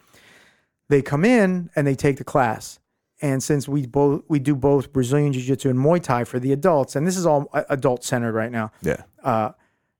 [0.89, 2.79] they come in and they take the class.
[3.21, 6.53] And since we both we do both Brazilian Jiu Jitsu and Muay Thai for the
[6.53, 8.71] adults, and this is all adult centered right now.
[8.81, 9.03] Yeah.
[9.23, 9.51] Uh,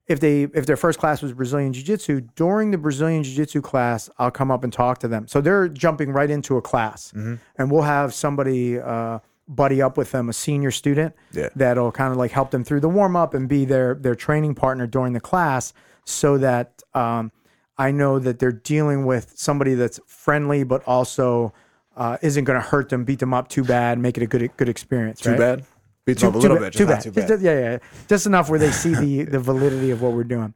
[0.06, 3.60] if they if their first class was Brazilian Jiu Jitsu, during the Brazilian Jiu Jitsu
[3.60, 5.28] class, I'll come up and talk to them.
[5.28, 10.12] So they're jumping right into a class, and we'll have somebody uh, buddy up with
[10.12, 11.48] them, a senior student Yeah.
[11.56, 14.54] that'll kind of like help them through the warm up and be their their training
[14.54, 15.72] partner during the class,
[16.04, 17.30] so that um,
[17.76, 21.52] I know that they're dealing with somebody that's friendly, but also
[22.00, 24.50] uh, isn't going to hurt them, beat them up too bad, make it a good
[24.56, 25.20] good experience.
[25.20, 25.38] Too right?
[25.38, 25.64] bad.
[26.06, 26.72] Beats Too, up a little bit.
[26.72, 27.02] Too bad.
[27.02, 30.24] Too Just- yeah, yeah, just enough where they see the the validity of what we're
[30.24, 30.54] doing.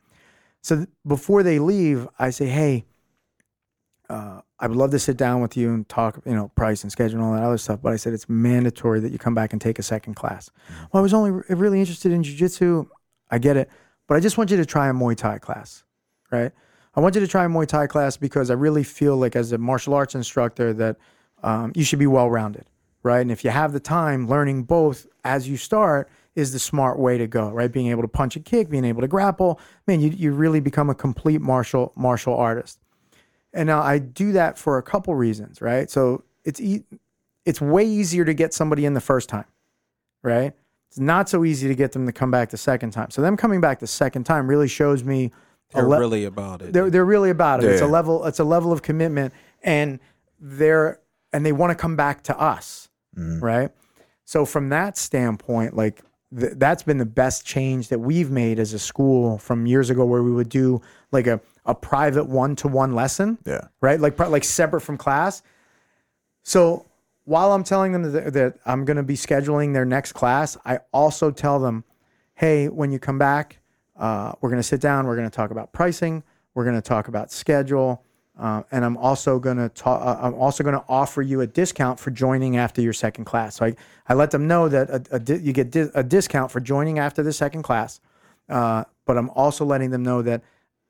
[0.63, 2.87] So th- before they leave, I say, hey.
[4.11, 6.93] Uh, I would love to sit down with you and talk, you know, price and
[6.93, 7.81] schedule and all that other stuff.
[7.83, 10.51] But I said it's mandatory that you come back and take a second class.
[10.93, 12.87] Well, I was only re- really interested in jujitsu.
[13.31, 13.71] I get it,
[14.07, 15.85] but I just want you to try a Muay Thai class,
[16.31, 16.53] right?
[16.95, 19.53] I want you to try a Muay Thai class because I really feel like as
[19.53, 20.97] a martial arts instructor that
[21.45, 22.65] um, you should be well rounded,
[23.03, 23.21] right?
[23.21, 27.17] And if you have the time, learning both as you start is the smart way
[27.19, 27.71] to go, right?
[27.71, 30.91] Being able to punch and kick, being able to grapple, man, you you really become
[30.91, 32.81] a complete martial martial artist.
[33.53, 35.89] And now I do that for a couple reasons, right?
[35.89, 36.83] So it's e-
[37.45, 39.45] it's way easier to get somebody in the first time,
[40.23, 40.53] right?
[40.89, 43.11] It's not so easy to get them to come back the second time.
[43.11, 45.31] So them coming back the second time really shows me
[45.73, 46.73] a They're le- really about it.
[46.73, 47.67] they're they're really about it.
[47.67, 50.01] Yeah, It's a level it's a level of commitment and
[50.41, 51.01] they're
[51.35, 52.89] and they want to come back to us.
[53.17, 53.71] Right?
[54.25, 56.01] So from that standpoint, like
[56.37, 60.05] th- that's been the best change that we've made as a school from years ago
[60.07, 60.81] where we would do
[61.13, 63.69] like a a private one-to-one lesson Yeah.
[63.81, 63.99] right?
[64.01, 65.43] Like like separate from class.
[66.43, 66.87] So
[67.25, 70.81] while I'm telling them that, that I'm going to be scheduling their next class, I
[70.93, 71.85] also tell them,
[72.35, 73.61] hey, when you come back,
[73.97, 75.07] uh, we're going to sit down.
[75.07, 76.23] We're going to talk about pricing.
[76.55, 78.03] We're going to talk about schedule.
[78.39, 80.05] Uh, and I'm also going to talk.
[80.05, 83.57] Uh, I'm also going to offer you a discount for joining after your second class.
[83.57, 83.77] So I,
[84.09, 86.99] I let them know that a, a di- you get di- a discount for joining
[86.99, 88.01] after the second class.
[88.49, 90.43] Uh, but I'm also letting them know that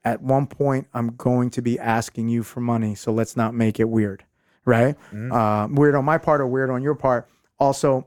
[0.05, 2.95] at one point I'm going to be asking you for money.
[2.95, 4.25] So let's not make it weird,
[4.65, 4.97] right?
[5.31, 7.29] Uh, weird on my part or weird on your part.
[7.59, 8.07] Also,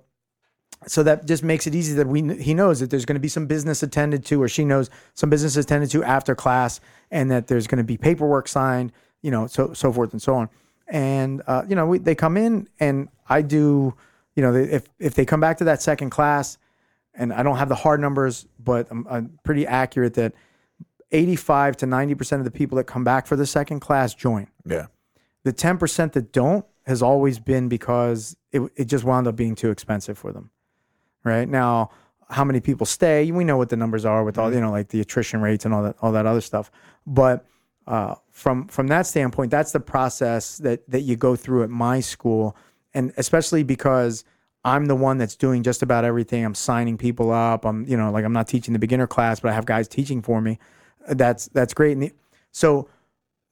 [0.88, 3.28] so that just makes it easy that we he knows that there's going to be
[3.28, 6.80] some business attended to, or she knows some business attended to after class,
[7.12, 8.92] and that there's going to be paperwork signed,
[9.28, 10.50] you know, so so forth and so on.
[10.88, 13.94] And uh, you know, we, they come in, and I do,
[14.38, 16.58] you know, if if they come back to that second class,
[17.14, 20.32] and I don't have the hard numbers, but I'm, I'm pretty accurate that
[21.12, 24.48] 85 to 90 percent of the people that come back for the second class join.
[24.66, 24.86] Yeah.
[25.44, 29.72] the 10% that don't has always been because it, it just wound up being too
[29.72, 30.52] expensive for them.
[31.26, 31.50] Right?
[31.50, 31.92] Now
[32.30, 33.30] how many people stay?
[33.30, 35.74] We know what the numbers are with all you know like the attrition rates and
[35.74, 36.72] all that all that other stuff.
[37.06, 37.46] But
[37.88, 42.00] uh, from from that standpoint that's the process that that you go through at my
[42.00, 42.56] school
[42.94, 44.24] and especially because
[44.68, 46.44] I'm the one that's doing just about everything.
[46.44, 47.66] I'm signing people up.
[47.66, 50.22] I'm, you know, like I'm not teaching the beginner class, but I have guys teaching
[50.22, 50.60] for me.
[51.08, 51.94] That's that's great.
[51.94, 52.12] And the,
[52.52, 52.90] so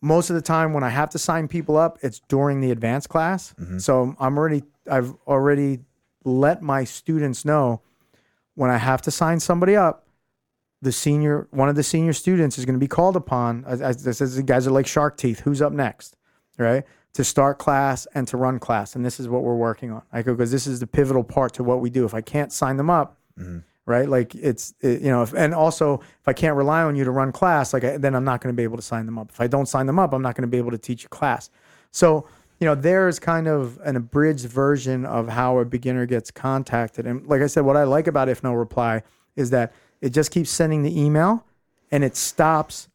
[0.02, 3.08] most of the time when I have to sign people up, it's during the advanced
[3.08, 3.54] class.
[3.80, 5.80] So I'm already I've already
[6.26, 7.82] let my students know
[8.56, 10.05] when I have to sign somebody up,
[10.86, 13.66] the senior one of the senior students is going to be called upon.
[13.66, 15.40] As, as this is, the guys are like shark teeth.
[15.40, 16.16] Who's up next,
[16.60, 16.84] right?
[17.16, 20.04] To start class and to run class, and this is what we're working on.
[20.14, 22.06] I go because this is the pivotal part to what we do.
[22.06, 23.60] If I can't sign them up, mm-hmm.
[23.88, 24.08] right?
[24.08, 27.12] Like it's it, you know, if, and also if I can't rely on you to
[27.12, 29.32] run class, like I, then I'm not going to be able to sign them up.
[29.32, 31.10] If I don't sign them up, I'm not going to be able to teach a
[31.10, 31.50] class.
[31.92, 32.28] So
[32.60, 37.06] you know, there's kind of an abridged version of how a beginner gets contacted.
[37.06, 39.02] And like I said, what I like about if no reply
[39.36, 41.46] is that it just keeps sending the email,
[41.92, 42.88] and it stops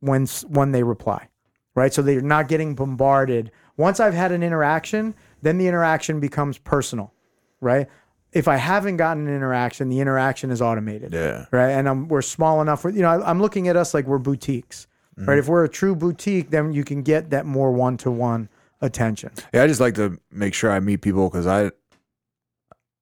[0.00, 1.28] when when they reply,
[1.74, 1.92] right?
[1.92, 3.50] So they're not getting bombarded.
[3.76, 7.12] Once I've had an interaction, then the interaction becomes personal,
[7.60, 7.86] right?
[8.32, 11.46] If I haven't gotten an interaction, the interaction is automated, Yeah.
[11.50, 11.70] right?
[11.70, 12.84] And I'm, we're small enough.
[12.84, 15.38] You know, I, I'm looking at us like we're boutiques, right?
[15.38, 18.48] If we're a true boutique, then you can get that more one to one
[18.82, 19.30] attention.
[19.54, 21.70] Yeah, I just like to make sure I meet people because I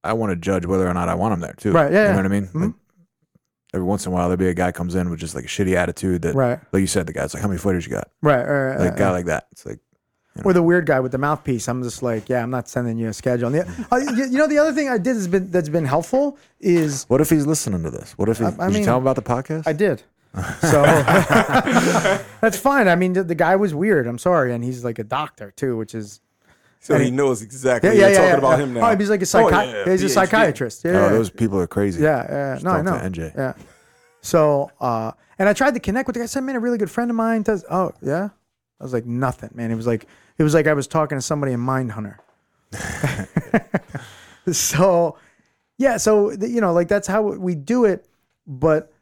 [0.05, 1.73] I want to judge whether or not I want them there too.
[1.73, 2.11] Right, yeah, You yeah.
[2.13, 2.47] know what I mean?
[2.49, 2.61] Mhm.
[2.67, 2.75] Like,
[3.77, 5.49] every once in a while, there'll be a guy comes in with just like a
[5.49, 8.11] shitty attitude that, Right, like you said, the guy's like, "How many footers you got?"
[8.23, 8.71] right, right.
[8.71, 9.11] Like right, a guy right.
[9.13, 9.47] like that.
[9.53, 9.79] It's like,
[10.45, 11.69] or the weird guy with the mouthpiece.
[11.69, 13.55] I'm just like, yeah, I'm not sending you a schedule.
[13.55, 15.87] And the, uh, you, you know, the other thing I did has been that's been
[15.87, 18.13] helpful is what if he's listening to this?
[18.19, 18.45] What if he?
[18.45, 19.67] I- I did mean, you tell him about the podcast?
[19.67, 20.03] I did.
[20.61, 20.83] So
[22.43, 22.89] that's fine.
[22.89, 24.07] I mean, the, the guy was weird.
[24.07, 26.21] I'm sorry, and he's like a doctor too, which is
[26.87, 27.91] so and he he- knows exactly.
[27.91, 28.17] yeah, you're yeah, yeah.
[28.19, 28.65] talking yeah, about yeah.
[28.65, 28.91] him now.
[28.91, 30.85] Oh, he's like a Oh, psychi- yeah, He's a psychiatrist.
[30.85, 31.09] Yeah, oh, yeah.
[31.11, 32.03] those people are crazy.
[32.03, 32.59] Yeah, yeah.
[32.63, 32.99] No, I talk know.
[32.99, 33.37] to NJ.
[33.37, 33.53] Yeah.
[34.21, 36.25] So, uh, and I tried to connect with the guy.
[36.25, 37.65] I said, man, a really good friend of mine does.
[37.69, 38.29] Oh, yeah.
[38.81, 39.71] I was like, nothing, man.
[39.73, 40.07] It was like,
[40.39, 42.19] it was like I was talking to somebody in Mindhunter.
[44.53, 45.19] so,
[45.79, 45.97] yeah.
[45.97, 48.07] So, you know, like that's how we do it.
[48.47, 48.93] But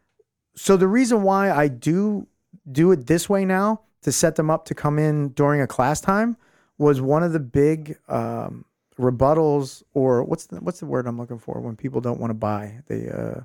[0.56, 2.26] so the reason why I do
[2.70, 6.00] do it this way now to set them up to come in during a class
[6.00, 6.36] time
[6.84, 8.64] was one of the big um,
[8.98, 12.34] rebuttals or what's the what's the word I'm looking for when people don't want to
[12.34, 13.40] buy the uh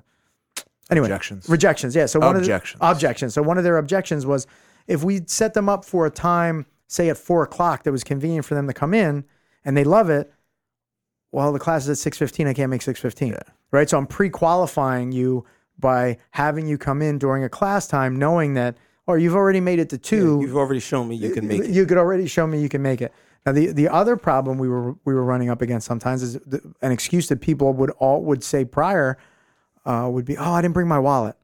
[0.90, 1.48] anyway Objections.
[1.48, 2.80] rejections yeah so one Objections.
[2.80, 4.46] of the objections so one of their objections was
[4.86, 8.44] if we set them up for a time say at four o'clock that was convenient
[8.44, 9.24] for them to come in
[9.64, 10.32] and they love it
[11.32, 13.40] well the class is at 6.15 i can't make 6.15
[13.72, 15.44] right so i'm pre-qualifying you
[15.78, 18.76] by having you come in during a class time knowing that
[19.06, 21.70] or you've already made it to two You've already shown me you can make it.
[21.70, 23.12] you could already show me you can make it.
[23.46, 26.60] Now the the other problem we were we were running up against sometimes is the,
[26.82, 29.18] an excuse that people would all would say prior
[29.84, 31.36] uh, would be, oh, I didn't bring my wallet.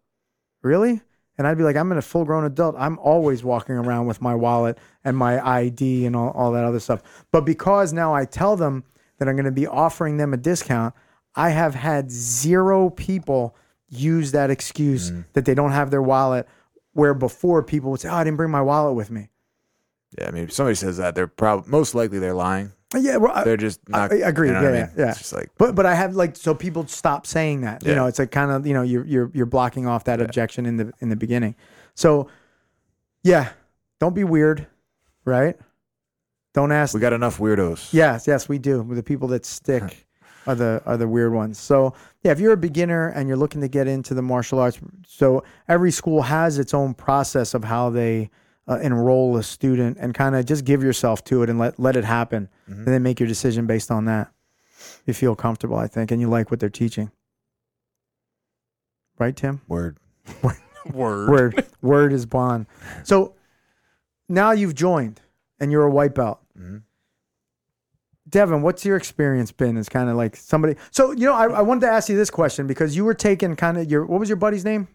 [0.63, 1.01] Really?
[1.39, 2.77] And I'd be like, I'm a full grown adult.
[2.79, 6.81] I'm always walking around with my wallet and my ID and all, all that other
[6.81, 7.03] stuff.
[7.31, 8.85] But because now I tell them
[9.19, 10.95] that I'm going to be offering them a discount,
[11.35, 13.55] I have had zero people
[13.89, 16.49] use that excuse that they don't have their wallet.
[16.93, 19.29] Where before people would say, oh, I didn't bring my wallet with me
[20.19, 22.73] Yeah, I mean, if somebody says that, they're probably most likely they're lying.
[22.97, 24.13] Yeah, well, I- They're just not.
[24.13, 24.49] I agree.
[24.49, 24.91] you know Yeah, I yeah, mean?
[24.97, 25.09] yeah.
[25.11, 27.83] It's just like, But but I have like so people stop saying that.
[27.83, 27.89] Yeah.
[27.91, 30.65] You know, it's like kind of you know you're you're you're blocking off that objection
[30.67, 31.57] in the in the beginning.
[31.95, 32.29] So
[33.23, 33.51] yeah,
[34.01, 34.67] don't be weird,
[35.25, 35.57] right?
[36.55, 36.95] Don't ask.
[36.95, 37.93] we got enough weirdos.
[37.93, 38.87] Yes, yes, we do.
[38.95, 40.07] The people that stick
[40.47, 41.59] are the are the weird ones.
[41.59, 44.79] So yeah, if you're a beginner and you're looking to get into the martial arts,
[45.07, 48.31] so every school has its own process of how they
[48.69, 51.97] uh, enroll a student, and kind of just give yourself to it and let let
[51.97, 52.79] it happen, Mm-hmm.
[52.81, 54.33] and then make your decision based on that.
[55.07, 57.11] You feel comfortable, I think, and you like what they're teaching.
[59.19, 59.63] Right, Tim?
[59.69, 59.99] Word.
[60.93, 61.29] Word.
[61.29, 62.67] Word, word is bond.
[63.03, 63.35] So
[64.29, 65.21] now you've joined,
[65.59, 66.41] and you're a white belt.
[66.57, 66.83] Mhm.
[68.29, 69.77] Devin, what's your experience been?
[69.77, 70.77] It's kind of like somebody.
[70.91, 73.57] So you know, I, I wanted to ask you this question because you were taking
[73.57, 74.05] kind of your.
[74.07, 74.87] What was your buddy's name?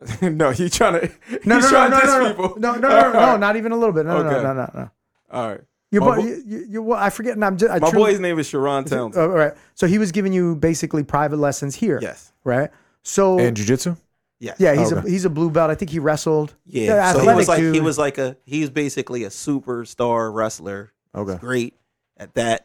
[0.22, 1.08] no, he trying to.
[1.44, 2.54] No, no, no, trying no, to diss no, no, people.
[2.60, 4.06] no, no, no, no, no, not even a little bit.
[4.06, 4.42] No, no, Okay.
[4.42, 4.90] no, no, no.
[5.30, 5.60] All right.
[5.92, 7.34] Your My boy, bo- you, you, you, well, I forget.
[7.34, 7.70] And I'm just.
[7.70, 9.16] I My truly- boy's name is Sharon Townsend.
[9.16, 9.52] Oh, all right.
[9.74, 11.98] So he was giving you basically private lessons here.
[12.00, 12.32] yes.
[12.44, 12.70] Right.
[13.02, 13.96] So And jujitsu.
[14.38, 14.56] Yes.
[14.58, 15.06] yeah, Yeah, he's Okay.
[15.06, 15.70] a he's a blue belt.
[15.70, 16.54] I think he wrestled.
[16.64, 20.92] Yeah, so he was like he was like a he's basically a superstar wrestler.
[21.14, 21.36] Okay.
[21.36, 21.74] Great
[22.16, 22.64] at that.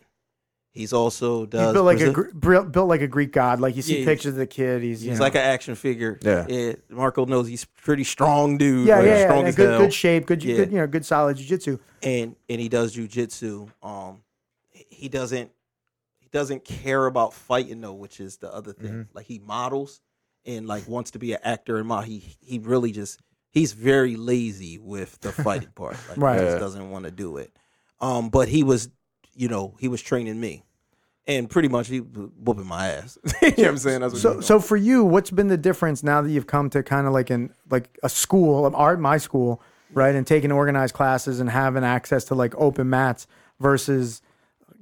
[0.76, 3.60] He's also He's does built like a Brazil- Gre- built like a Greek god.
[3.62, 4.84] Like you see Yeah, pictures of the kid.
[4.84, 5.24] He's he's know.
[5.24, 6.20] like an action figure.
[6.22, 6.74] Yeah.
[6.90, 8.86] Marco knows he's pretty strong dude.
[8.86, 9.80] yeah, like, yeah, yeah, strong yeah, as good, hell.
[9.80, 10.56] good shape, good, Yeah.
[10.58, 11.80] good, you know, good solid jujitsu.
[12.04, 13.70] and and he does jujitsu.
[13.82, 14.22] Um,
[14.72, 15.50] he doesn't
[16.20, 18.92] he doesn't care about fighting though, which is the other thing.
[18.92, 19.16] Mm-hmm.
[19.16, 20.02] Like he models
[20.46, 22.04] and like wants to be an actor and model.
[22.10, 25.96] He he really just he's very lazy with the fighting part.
[26.10, 26.40] Like Right.
[26.42, 27.56] he just doesn't want to do it.
[28.02, 28.90] Um, but he was,
[29.36, 30.64] you know, he was training me,
[31.28, 33.18] and pretty much he was whooping my ass.
[33.42, 34.02] you know what I'm saying?
[34.02, 36.84] That's what So, so for you, what's been the difference now that you've come to
[36.84, 39.62] kind of like in like a school of art, my school,
[39.94, 43.28] right, and taking organized classes and having access to like open mats
[43.60, 44.22] versus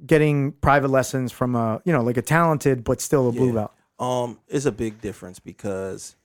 [0.06, 3.72] getting private lessons from a you know like a talented but still a blue belt.
[3.98, 6.16] um is a big difference because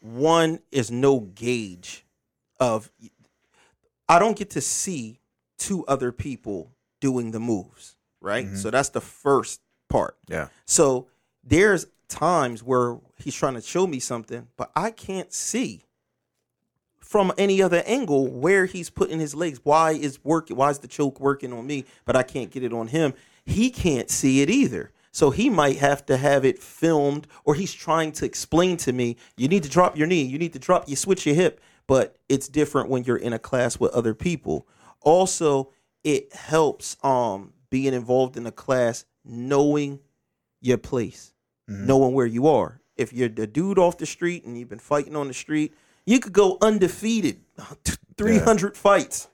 [0.00, 2.04] one is no gauge
[2.60, 2.90] of
[4.08, 5.20] I don't get to see
[5.58, 6.73] two other people
[7.04, 8.46] doing the moves, right?
[8.46, 8.56] Mm-hmm.
[8.56, 10.16] So that's the first part.
[10.26, 10.48] Yeah.
[10.64, 11.08] So
[11.44, 15.82] there's times where he's trying to show me something, but I can't see
[16.98, 19.60] from any other angle where he's putting his legs.
[19.64, 20.56] Why is working?
[20.56, 23.12] Why is the choke working on me, but I can't get it on him?
[23.44, 24.90] He can't see it either.
[25.12, 29.18] So he might have to have it filmed, or he's trying to explain to me,
[29.36, 31.60] you need to drop your knee, you need to drop, you switch your hip.
[31.86, 34.66] But it's different when you're in a class with other people.
[35.02, 35.70] Also,
[36.04, 39.98] it helps um being involved in a class, knowing
[40.60, 41.32] your place,
[41.66, 42.80] knowing where you are.
[42.96, 45.74] If you're the dude off the street and you've been fighting on the street,
[46.06, 47.40] you could go undefeated,
[48.16, 49.28] 300 fights.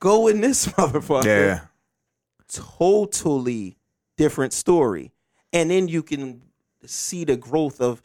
[0.00, 1.24] Go in this motherfucker.
[1.26, 1.60] Yeah.
[2.48, 3.76] Totally
[4.16, 5.12] different story.
[5.52, 6.42] And then you can
[6.84, 8.02] see the growth of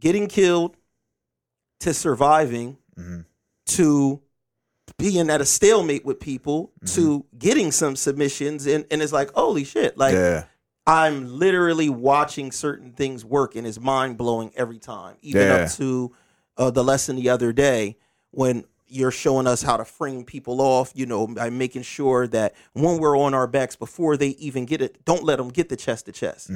[0.00, 0.76] getting killed
[1.80, 3.24] to surviving Mhm.
[3.66, 4.22] to
[4.98, 9.64] being at a stalemate with people to getting some submissions and, and it's like holy
[9.64, 10.44] shit like Yeah.
[10.86, 15.16] I'm literally watching certain things work and it's mind blowing every time.
[15.20, 15.54] Even Yeah.
[15.64, 16.14] up to
[16.56, 17.96] uh, the lesson the other day
[18.30, 22.54] when you're showing us how to frame people off, you know, by making sure that
[22.72, 25.76] when we're on our backs before they even get it, don't let them get the
[25.76, 26.48] chest to chest.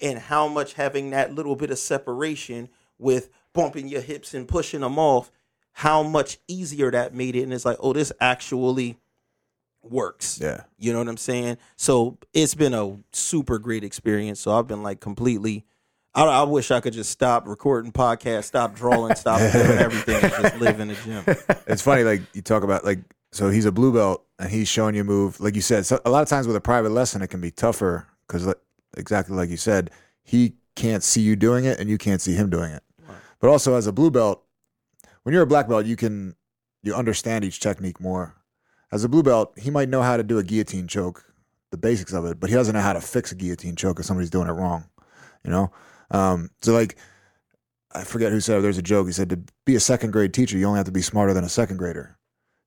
[0.00, 4.80] And how much having that little bit of separation with bumping your hips and pushing
[4.80, 5.30] them off,
[5.78, 7.44] how much easier that made it.
[7.44, 8.98] And it's like, oh, this actually
[9.80, 10.40] works.
[10.42, 10.62] Yeah.
[10.76, 11.56] You know what I'm saying?
[11.76, 14.40] So it's been a super great experience.
[14.40, 15.64] So I've been like completely.
[16.16, 20.32] I, I wish I could just stop recording podcasts, stop drawing, stop doing everything, and
[20.32, 21.22] just live in the gym.
[21.68, 22.98] It's funny, like you talk about, like
[23.30, 25.38] so he's a blue belt and he's showing you move.
[25.38, 27.52] Like you said, so a lot of times with a private lesson, it can be
[27.52, 28.52] tougher because,
[28.96, 29.92] exactly like you said,
[30.24, 32.82] he can't see you doing it and you can't see him doing it.
[33.38, 34.42] But also, as a blue belt,
[35.28, 36.34] when you're a black belt, you can
[36.82, 38.34] you understand each technique more.
[38.90, 41.22] As a blue belt, he might know how to do a guillotine choke,
[41.70, 44.06] the basics of it, but he doesn't know how to fix a guillotine choke if
[44.06, 44.88] somebody's doing it wrong.
[45.44, 45.70] You know,
[46.10, 46.96] um, so like
[47.92, 49.06] I forget who said it, there's a joke.
[49.06, 51.44] He said to be a second grade teacher, you only have to be smarter than
[51.44, 52.16] a second grader.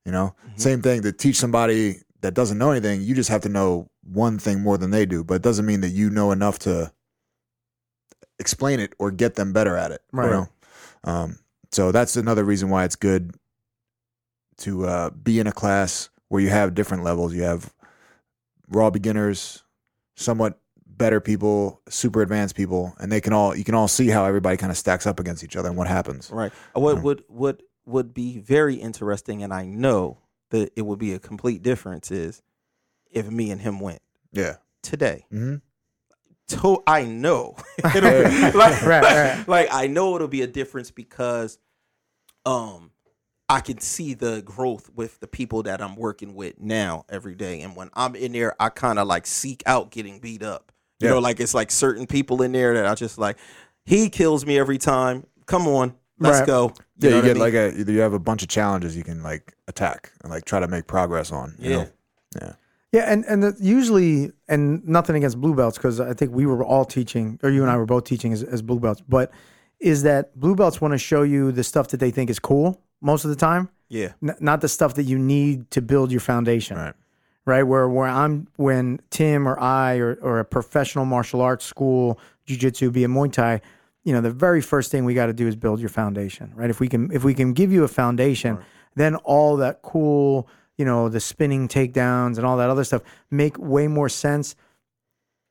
[0.06, 3.02] You know, same thing to teach somebody that doesn't know anything.
[3.02, 5.82] You just have to know one thing more than they do, but it doesn't mean
[5.82, 6.92] that you know enough to
[8.38, 10.02] explain it or get them better at it.
[10.14, 10.30] you Right.
[10.30, 10.48] know?
[11.04, 11.40] Um,
[11.72, 13.36] so that's another reason why it's good
[14.58, 17.34] to uh, be in a class where you have different levels.
[17.34, 17.74] You have
[18.70, 19.64] raw beginners,
[20.16, 24.26] somewhat better people, super advanced people, and they can all you can all see how
[24.26, 26.30] everybody kind of stacks up against each other and what happens.
[26.32, 26.52] Right.
[26.74, 30.20] What would what would be very interesting, and I know
[30.52, 32.42] that it would be a complete difference is
[33.10, 34.02] if me and him went
[34.32, 34.58] Yeah.
[34.84, 35.26] today.
[35.30, 35.56] hmm
[36.52, 37.56] To I know,
[37.96, 39.44] it'll be, like, Right, right.
[39.48, 41.58] like I know it'll be a difference because,
[42.46, 42.92] um,
[43.50, 47.62] I can see the growth with the people that I'm working with now every day,
[47.62, 50.72] and when I'm in there, I kind of like seek out getting beat up.
[51.00, 51.14] You Yeah.
[51.16, 53.38] know, like it's like certain people in there that I just like.
[53.84, 55.26] He kills me every time.
[55.48, 56.48] Come on, let's Right.
[56.48, 56.74] go.
[57.00, 57.44] Yeah, you what I get mean?
[57.44, 57.54] like
[57.88, 60.68] a you have a bunch of challenges you can like attack and like try to
[60.68, 61.56] make progress on.
[61.60, 61.76] you Yeah.
[61.78, 61.90] know?
[62.42, 62.54] Yeah.
[62.92, 66.64] Yeah, and and the, usually, and nothing against blue belts because I think we were
[66.64, 69.02] all teaching, or you and I were both teaching as, as blue belts.
[69.08, 69.32] But
[69.80, 72.82] is that blue belts want to show you the stuff that they think is cool
[73.02, 76.20] most of the time, yeah, N- not the stuff that you need to build your
[76.20, 76.78] foundation.
[76.78, 76.94] Right.
[77.46, 77.64] right?
[77.64, 82.92] Where where I'm when Tim or I or, or a professional martial arts school, jujitsu,
[82.92, 83.62] be a Muay Thai,
[84.04, 86.70] you know, the very first thing we got to do is build your foundation, right?
[86.70, 88.60] If we can if we can give you a foundation,
[88.96, 90.48] then all that cool,
[90.82, 94.56] you know, the spinning takedowns and all that other stuff make way more sense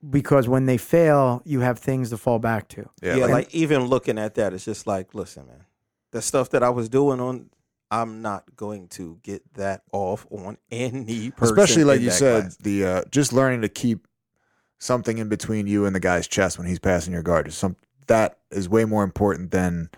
[0.09, 2.89] because when they fail, you have things to fall back to.
[3.01, 3.15] Yeah.
[3.15, 3.23] yeah.
[3.27, 5.67] like- like even looking at that, it's just like, listen, man,
[6.11, 7.51] the stuff that I was doing on.
[7.93, 11.55] I'm not going to get that off on any person.
[11.57, 12.57] especially like in you that said, class.
[12.59, 14.07] the uh, just learning to keep
[14.79, 17.75] something in between you and the guy's chest when he's passing your guard is some
[18.07, 19.91] that is way more important than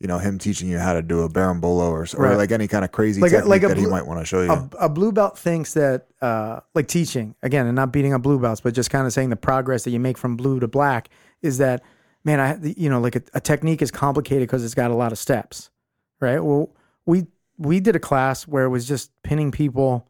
[0.00, 2.36] you know him teaching you how to do a berimbolo or, or Right.
[2.36, 4.42] like any kind of crazy Like technique like a that he might want to show
[4.42, 4.50] you.
[4.50, 8.38] a, a blue belt thinks that uh, like teaching again and not beating up blue
[8.38, 11.08] belts but just kind of saying the progress that you make from blue to black
[11.42, 11.82] is that
[12.24, 15.12] man i you know like a, a technique is complicated because it's got a lot
[15.12, 15.70] of steps
[16.20, 16.70] right well
[17.06, 17.26] we
[17.56, 20.06] we did a class where it was just pinning people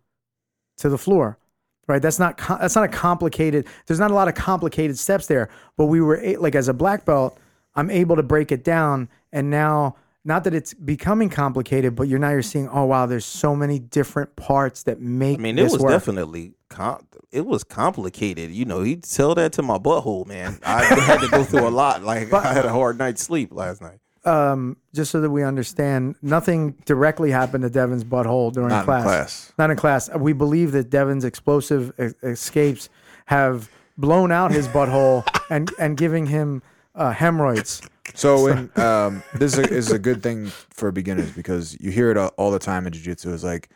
[0.78, 1.38] to the floor
[1.86, 5.48] right that's not that's not a complicated there's not a lot of complicated steps there
[5.76, 7.38] but we were like as a black belt
[7.76, 12.18] i'm able to break it down and now not that it's becoming complicated but you're
[12.18, 15.62] now you're seeing oh wow there's so many different parts that make I mean, it
[15.64, 15.92] was work.
[15.92, 18.50] definitely com- it was complicated.
[18.50, 20.58] You know, he'd tell that to my butthole, man.
[20.64, 22.02] I had to go through a lot.
[22.02, 23.98] Like I had a hard night's sleep last night.
[24.24, 28.84] um just so that we understand nothing directly happened to Devin's butthole during Not in
[28.86, 29.04] class.
[29.04, 29.52] class.
[29.58, 32.88] not in class we believe that Devin's explosive e- escapes
[33.26, 33.68] have
[33.98, 36.62] blown out his butthole and and giving him
[36.96, 37.82] uh, hemorrhoids.
[38.14, 42.10] So when um, this is a, is a good thing for beginners because you hear
[42.10, 43.68] it all, all the time in jiu-jitsu is like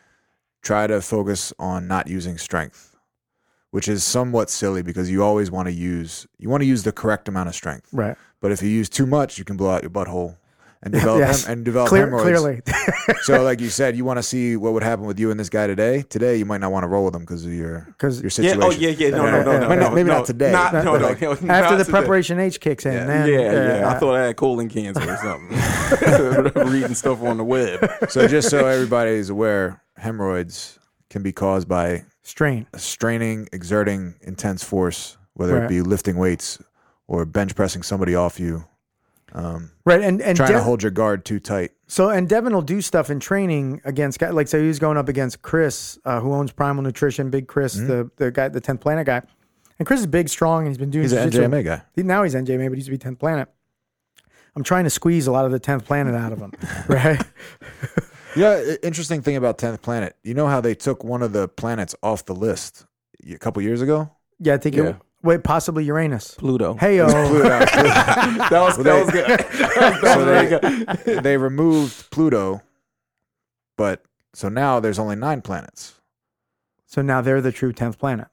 [0.63, 2.97] try to focus on not using strength,
[3.71, 6.93] which is somewhat silly because you always want to use you want to use the
[6.93, 7.89] correct amount of strength.
[7.93, 8.17] right.
[8.41, 10.37] But if you use too much, you can blow out your butthole
[10.83, 11.45] and develop Yes.
[11.45, 12.41] hem- and develop Clear, hemorrhoids.
[12.41, 12.63] clearly
[13.23, 15.51] So like you said, you want to see what would happen with you and this
[15.51, 16.03] guy today.
[16.09, 18.53] Today, you might not want to roll with him because of your 'Cause- your Yeah.
[18.53, 18.63] situation.
[18.63, 18.89] Oh yeah.
[18.91, 19.11] Yeah.
[19.11, 19.25] No.
[19.31, 19.43] No.
[19.43, 19.61] No.
[19.61, 20.97] no, Might not- no, maybe no, not today, Not, but no.
[20.97, 21.07] No.
[21.09, 21.91] like- no, after not the today.
[21.99, 23.05] preparation H kicks in Yeah.
[23.05, 23.87] then Yeah, yeah.
[23.87, 26.65] uh, I thought I had colon cancer or something.
[26.73, 27.87] Reading stuff on the web.
[28.09, 30.79] So just so everybody is aware, hemorrhoids
[31.11, 35.65] can be caused by strain straining, exerting intense force, whether Right.
[35.65, 36.59] it be lifting weights
[37.09, 38.65] or bench pressing somebody off you,
[39.33, 41.73] um, right and and trying Dev- to hold your guard too tight.
[41.87, 44.97] So and Devin will do stuff in training against guys like so he was going
[44.97, 48.81] up against Chris, uh, who owns Primal Nutrition, Big Chris, the the guy, the tenth
[48.81, 49.23] planet guy.
[49.79, 51.05] And Chris is big, strong, and he's been doing.
[51.05, 51.49] He's an jiu-jitsu.
[51.51, 51.83] NJMA guy.
[51.97, 53.49] He- now he's NJMA, but he used to be tenth planet.
[54.55, 56.53] I'm trying to squeeze a lot of the tenth planet out of him,
[56.89, 57.23] right?
[58.37, 60.17] Yeah, interesting thing about tenth planet.
[60.23, 62.85] You know how they took one of the planets off the list
[63.29, 64.11] a couple years ago?
[64.39, 64.83] Yeah, I think Yeah.
[64.85, 64.97] it.
[65.23, 66.35] Wait, possibly Uranus.
[66.35, 66.75] Pluto.
[66.75, 67.07] Hey yo,
[67.43, 69.27] that was that was good.
[69.39, 71.23] that was So very they, good.
[71.25, 72.63] they removed Pluto,
[73.77, 74.03] but
[74.33, 75.95] so now there's only nine planets.
[76.87, 78.29] so now they're the true tenth planet.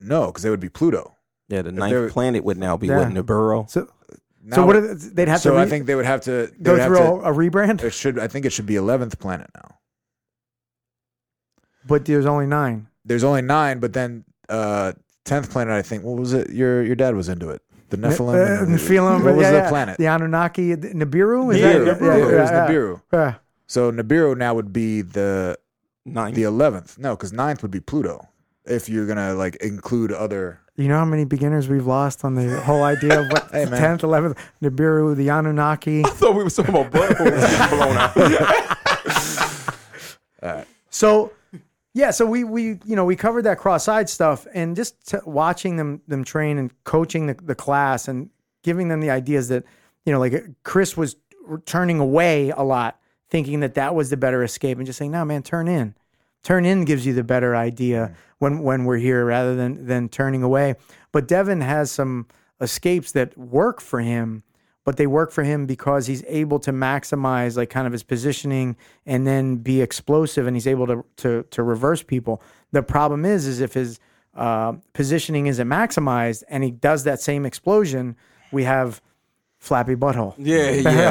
[0.00, 1.14] No, because they would be Pluto.
[1.48, 2.98] Yeah, the they're- ninth planet would now be Yeah.
[2.98, 3.68] what Nibiru.
[3.70, 3.88] So
[4.44, 4.76] Now, so what?
[4.76, 6.72] Are, they- they'd have so to re- I think they would have to they go
[6.72, 8.18] would have through to- a, a rebrand, It should.
[8.18, 9.78] I think it should be eleventh planet now.
[11.86, 12.88] but there's only nine.
[13.04, 14.92] There's only nine, but then uh
[15.28, 15.74] tenth planet.
[15.74, 16.02] I think.
[16.04, 16.50] What was it?
[16.50, 17.62] Your your dad was into it.
[17.90, 18.34] The Nephilim.
[18.34, 19.68] Uh, and the- Nephilim, What was yeah, the yeah.
[19.68, 19.98] planet?
[19.98, 21.54] The Anunnaki, the- Nibiru.
[21.54, 22.32] Is Yeah, that, Nibiru.
[22.32, 23.00] it was yeah, Nibiru.
[23.12, 23.34] yeah.
[23.66, 25.56] So Nibiru now would be the
[26.04, 26.34] Ninth.
[26.36, 26.98] the eleventh.
[26.98, 28.26] No, because ninth would be Pluto.
[28.66, 30.60] If you're gonna like include other.
[30.76, 33.80] You know how many beginners we've lost on the whole idea of what Hey, man.
[33.80, 36.04] tenth, eleventh, Nibiru, the Anunnaki.
[36.04, 38.14] I thought we were talking about buttholes getting blown out.
[40.90, 41.32] So,
[41.98, 45.74] yeah, so we we you know we covered that cross-side stuff, and just t- watching
[45.74, 48.30] them them train and coaching the, the class and
[48.62, 49.64] giving them the ideas that
[50.06, 51.16] you know like uh, Chris was
[51.66, 55.24] turning away a lot, thinking that that was the better escape, and just saying, no,
[55.24, 55.92] man, turn in.
[56.44, 58.16] Turn in gives you the better idea mm.
[58.38, 60.76] when when we're here rather than than turning away.
[61.10, 62.28] But Devin has some
[62.60, 64.44] escapes that work for him,
[64.88, 68.74] but they work for him because he's able to maximize like kind of his positioning
[69.04, 72.40] and then be explosive and he's able to to to reverse people.
[72.72, 74.00] The problem is is if his
[74.34, 78.16] uh, positioning isn't maximized and he does that same explosion,
[78.50, 79.02] we have
[79.58, 80.32] flappy butthole.
[80.38, 81.10] Yeah, yeah,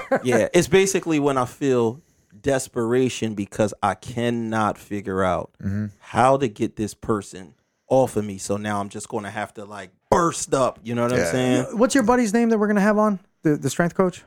[0.10, 0.20] man.
[0.22, 2.00] yeah, it's basically when I feel
[2.40, 5.86] desperation because I cannot figure out Mm-hmm.
[5.98, 7.54] how to get this person
[7.88, 8.38] off of me.
[8.38, 10.78] So now I'm just going to have to like burst up.
[10.82, 11.32] You know what I'm Yeah.
[11.32, 11.64] saying?
[11.78, 14.24] What's your buddy's name that we're gonna have on the the strength coach?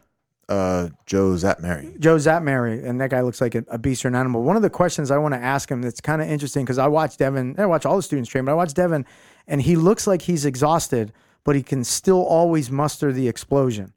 [0.50, 1.98] Uh, Joe Szatmary.
[2.00, 4.44] Joe Szatmary, and that guy looks like a, a beast or an animal.
[4.44, 6.88] One of the questions I want to ask him that's kind of interesting because I
[6.88, 9.06] watch Devin, I watch all the students train, but I watch Devin,
[9.48, 11.14] and he looks like he's exhausted,
[11.46, 13.94] but he can still always muster the explosion,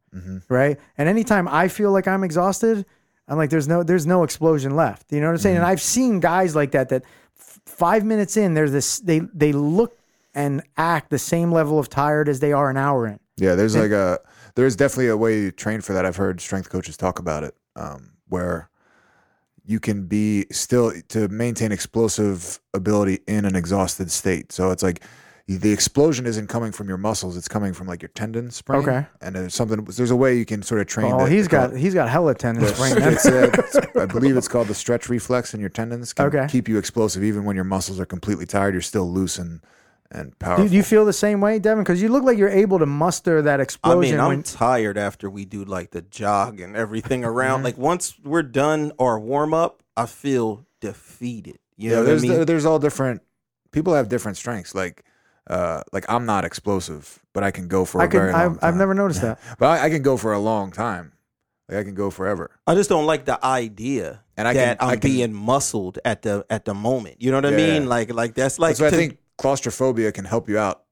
[0.49, 0.78] right?
[0.97, 2.87] And anytime I feel like I'm exhausted,
[3.26, 5.11] I'm like, there's no, there's no explosion left.
[5.11, 5.57] You know what I'm saying?
[5.57, 7.03] And I've seen guys like that that
[7.41, 9.99] f- five minutes in, there's this, they they look
[10.35, 13.18] and act the same level of tired as they are an hour in.
[13.37, 14.18] Yeah, there's like a
[14.55, 16.05] there's definitely a way to train for that.
[16.07, 18.70] I've heard strength coaches talk about it, um, where
[19.66, 24.53] you can be still to maintain explosive ability in an exhausted state.
[24.53, 25.03] So it's like
[25.49, 28.80] the explosion isn't coming from your muscles; it's coming from like your tendon sprain.
[28.82, 29.07] Okay.
[29.20, 29.82] and there's something.
[29.85, 31.12] There's a way you can sort of train.
[31.12, 32.72] Oh, that- he's called- got he's got hella tendons.
[32.74, 32.99] sprained.
[33.12, 36.12] it's, uh, it's- I believe it's called the stretch reflex in your tendons.
[36.12, 36.47] Can Okay.
[36.49, 38.74] keep you explosive even when your muscles are completely tired.
[38.74, 39.61] You're still loose and
[40.15, 40.69] and powerful.
[40.69, 41.85] do you feel the same way, Devin?
[41.85, 43.99] Because you look like you're able to muster that explosion.
[43.99, 44.17] I explosion.
[44.17, 47.59] mean, I'm when, tired after we do like the jog and everything around.
[47.59, 47.65] Mm-hmm.
[47.65, 51.59] Like once we're done our warm up, I feel defeated.
[51.77, 52.45] You yeah, know what I there's mean?
[52.47, 53.23] there's all different
[53.73, 54.75] people have different strengths.
[54.75, 55.05] Like
[55.51, 58.41] uh, like I'm not explosive, but I can go for a I could, very long
[58.43, 58.69] I've, time.
[58.69, 59.39] I've never noticed that.
[59.59, 61.12] but I, I can go for a long time.
[61.69, 62.51] Like I can go forever.
[62.67, 65.99] I just don't like the idea And I can- that I'm I can- being muscled
[66.05, 67.17] at the at the moment.
[67.21, 67.57] You know what I Yeah.
[67.79, 67.89] mean?
[67.89, 70.85] Like like that's like why I to- think claustrophobia can help you out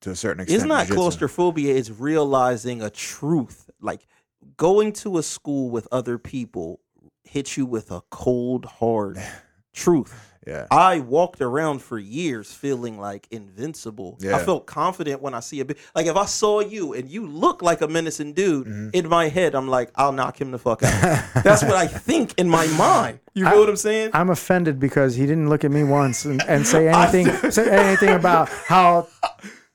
[0.00, 0.60] to a certain extent.
[0.60, 0.94] it's not jiu-jitsu.
[0.94, 1.74] claustrophobia.
[1.74, 3.68] It's realizing a truth.
[3.80, 4.06] Like
[4.56, 6.80] going to a school with other people
[7.24, 9.18] hits you with a cold hard
[9.72, 10.24] truth.
[10.46, 10.66] Yeah.
[10.70, 14.16] I walked around for years feeling like invincible.
[14.18, 14.36] Yeah.
[14.36, 15.76] I felt confident when I see a bit.
[15.94, 18.88] Like if I saw you and you look like a menacing dude, Mm-hmm.
[18.94, 21.24] in my head I'm like, I'll knock him the fuck out.
[21.44, 23.20] That's what I think in my mind.
[23.34, 24.10] You know what I'm saying?
[24.14, 28.14] I'm offended because he didn't look at me once and, and say anything say anything
[28.14, 29.06] about how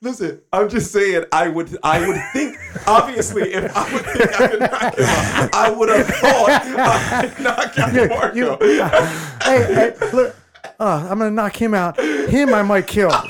[0.04, 1.24] Listen, I'm just saying.
[1.32, 2.58] I would, I would think.
[2.86, 7.28] Obviously, if I would think I could knock him out, I would have thought I
[7.30, 8.58] could knock out Marco.
[9.44, 10.36] hey, hey look,
[10.78, 11.98] uh, I'm gonna knock him out.
[11.98, 13.12] Him I might kill.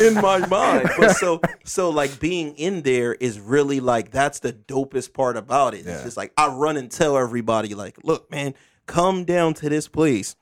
[0.00, 0.88] in my mind.
[0.98, 5.74] But so so like being in there is really like that's the dopest part about
[5.74, 5.86] it.
[5.86, 8.54] It's just like I run and tell everybody like, look, man,
[8.86, 10.34] come down to this place.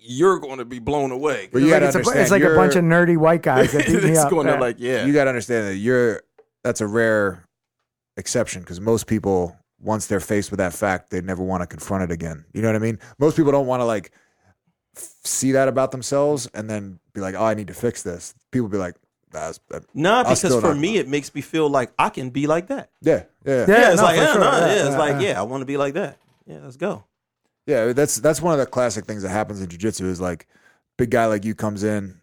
[0.00, 1.48] You're going to be blown away.
[1.52, 2.22] But you Like gotta it's, a, understand.
[2.22, 4.30] it's like a bunch of nerdy white guys that beat me it's up.
[4.30, 5.04] going to like yeah.
[5.04, 6.22] you got to understand that you're
[6.64, 7.44] that's a rare
[8.16, 12.02] exception because most people once they're faced with that fact they never want to confront
[12.02, 14.10] it again you know what i mean most people don't want to like
[14.96, 18.34] f- see that about themselves and then be like oh i need to fix this
[18.50, 18.96] people be like
[19.30, 22.30] that's that, Nah, I'll because for me him it makes me feel like I can
[22.30, 22.90] be like that.
[23.02, 24.40] yeah yeah Yeah, Yeah, it's no, like yeah, sure.
[24.40, 25.28] nah, Yeah, yeah, it's like yeah.
[25.28, 26.16] yeah, I want to be like that.
[26.46, 27.04] Yeah, let's go.
[27.68, 30.46] Yeah, that's that's one of the classic things that happens in jiu-jitsu is like
[30.96, 32.18] big guy like you comes in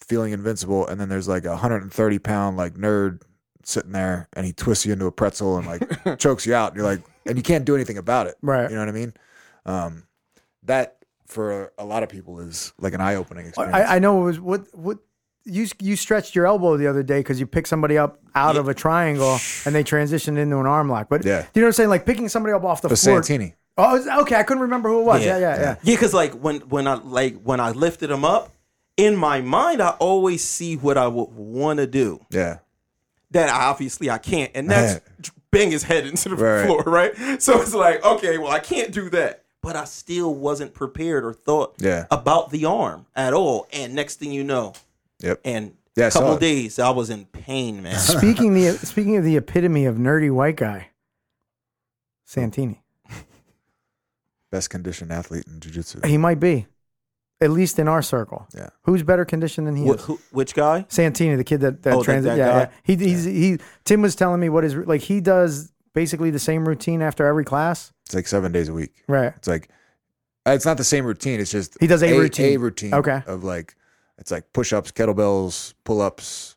[0.00, 3.20] feeling invincible and then there's like a 130 pound like nerd
[3.64, 6.76] sitting there and he twists you into a pretzel and like chokes you out and
[6.76, 8.68] you're like and you can't do anything about it Right.
[8.68, 9.14] you know what i mean
[9.66, 10.04] um
[10.64, 14.24] that for a lot of people is like an eye-opening experience I, I know it
[14.24, 14.98] was what what
[15.46, 18.68] you you stretched your elbow the other day because you picked somebody up out of
[18.68, 21.08] a triangle and they transitioned into an arm lock.
[21.10, 21.42] But Yeah.
[21.42, 21.88] do you know what I'm saying?
[21.90, 23.22] Like picking somebody up off the but floor.
[23.22, 24.36] santini Oh, was- okay.
[24.36, 25.24] I couldn't remember who it was.
[25.24, 25.60] Yeah, yeah, yeah.
[25.82, 28.52] Yeah, because like when when I like when I lifted him up,
[28.96, 32.24] in my mind I always see what I would want to do.
[32.30, 32.58] yeah
[33.30, 35.00] that obviously I can't, and that's
[35.50, 36.66] bang his head into the Right.
[36.66, 37.42] floor, right?
[37.42, 41.32] So it's like, okay, well, I can't do that, but I still wasn't prepared or
[41.32, 42.06] thought Yeah.
[42.12, 43.66] about the arm at all.
[43.72, 44.74] And next thing you know,
[45.18, 47.98] yep and Yeah, I a couple of days, I was in pain, man.
[47.98, 50.90] Speaking the speaking of the epitome of nerdy white guy,
[52.24, 52.83] Santini.
[54.56, 56.66] Best conditioned athlete in jiu-jitsu He might be,
[57.40, 58.46] at least in our circle.
[58.54, 60.04] yeah Who's better conditioned than he Wh- is?
[60.04, 60.86] who, which guy?
[60.88, 62.28] Santini, the kid that that, Oh, that- transit.
[62.30, 62.60] that yeah, guy?
[62.60, 62.68] yeah.
[62.88, 63.58] He he's, he.
[63.84, 65.00] Tim was telling me what his like.
[65.00, 67.92] He does basically the same routine after every class.
[68.06, 69.32] it's like seven days a week Right.
[69.36, 69.68] It's like
[70.46, 71.40] uh, it's not the same routine.
[71.40, 72.54] It's just He does a routine.
[72.54, 72.94] A routine.
[72.94, 73.22] Okay.
[73.26, 73.74] Of like
[74.18, 76.53] it's like push ups, kettlebells, pull ups.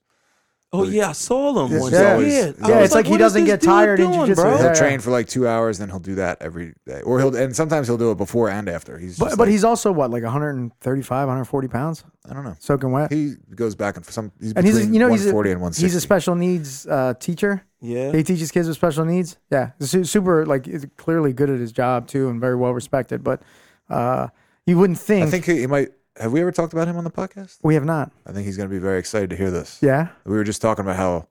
[0.73, 1.93] Oh yeah, I saw him Yes, once.
[1.93, 2.11] yeah.
[2.11, 4.07] always- yeah, Yeah, was it's like he what is doesn't this get dude tired in
[4.07, 4.41] doing, jiu-jitsu.
[4.43, 4.57] bro?
[4.57, 7.55] He'll train for like two hours, then he'll do that every day, or he'll and
[7.55, 8.97] sometimes he'll do it before and after.
[8.97, 12.55] He's But just but like- he's also what like 135, 140 pounds, I don't know.
[12.59, 13.11] soaking wet.
[13.13, 14.31] He goes back and for some.
[14.41, 15.85] He's and he's between you know he's a, 140 and 160.
[15.85, 17.63] he's a special needs uh, teacher.
[17.79, 18.11] Yeah.
[18.11, 19.37] He teaches kids with special needs.
[19.51, 23.23] Yeah, Su- super like is clearly good at his job too, and very well respected.
[23.23, 23.41] But
[23.89, 24.27] uh,
[24.65, 25.27] you wouldn't think.
[25.27, 25.89] I think he, he might.
[26.19, 27.57] Have we ever talked about him on the podcast?
[27.63, 28.11] we have not.
[28.25, 29.79] I think he's going to be very excited to hear this.
[29.81, 31.27] Yeah, We were just talking about how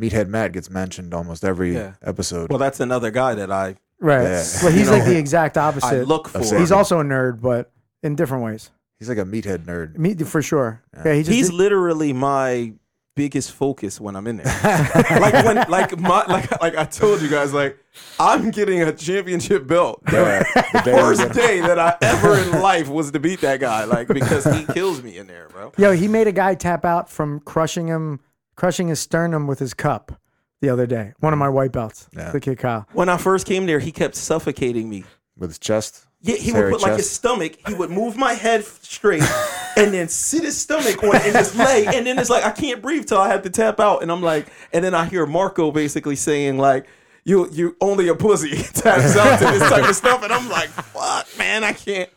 [0.00, 1.94] Meathead Matt gets mentioned almost every Yeah.
[2.02, 2.48] episode.
[2.50, 4.22] Well, that's another guy that I right.
[4.22, 4.44] Yeah.
[4.62, 6.08] Well, he's You like know, the exact I opposite.
[6.08, 6.38] look for.
[6.38, 7.70] I've he's also a nerd, but
[8.02, 8.70] in different ways.
[8.98, 9.98] he's like a meathead nerd.
[9.98, 10.82] Me for sure.
[11.04, 12.72] Yeah, he just He's literally my
[13.16, 14.46] biggest focus when I'm in there.
[15.20, 17.78] like when, like my, like, like I told you guys, like
[18.18, 20.02] I'm getting a championship belt.
[20.12, 20.42] Yeah,
[20.72, 24.08] the day First day that I ever in life was to beat that guy, like
[24.08, 25.72] because he kills me in there, bro.
[25.76, 28.20] Yo, he made a guy tap out from crushing him,
[28.56, 30.20] crushing his sternum with his cup
[30.60, 31.12] the other day.
[31.20, 32.30] One of my white belts, Yeah.
[32.30, 32.86] the kid Kyle.
[32.92, 35.04] When I first came there, he kept suffocating me.
[35.36, 36.06] with his chest.
[36.22, 37.56] Yeah, he Hairy would put like his stomach.
[37.66, 39.22] He would move my head straight,
[39.76, 42.82] and then sit his stomach on and his leg, And then it's like I can't
[42.82, 44.02] breathe till I have to tap out.
[44.02, 46.86] And I'm like, and then I hear Marco basically saying like,
[47.24, 50.68] "You you only a pussy taps out to this type of stuff." And I'm like,
[50.68, 52.10] "Fuck, man, I can't."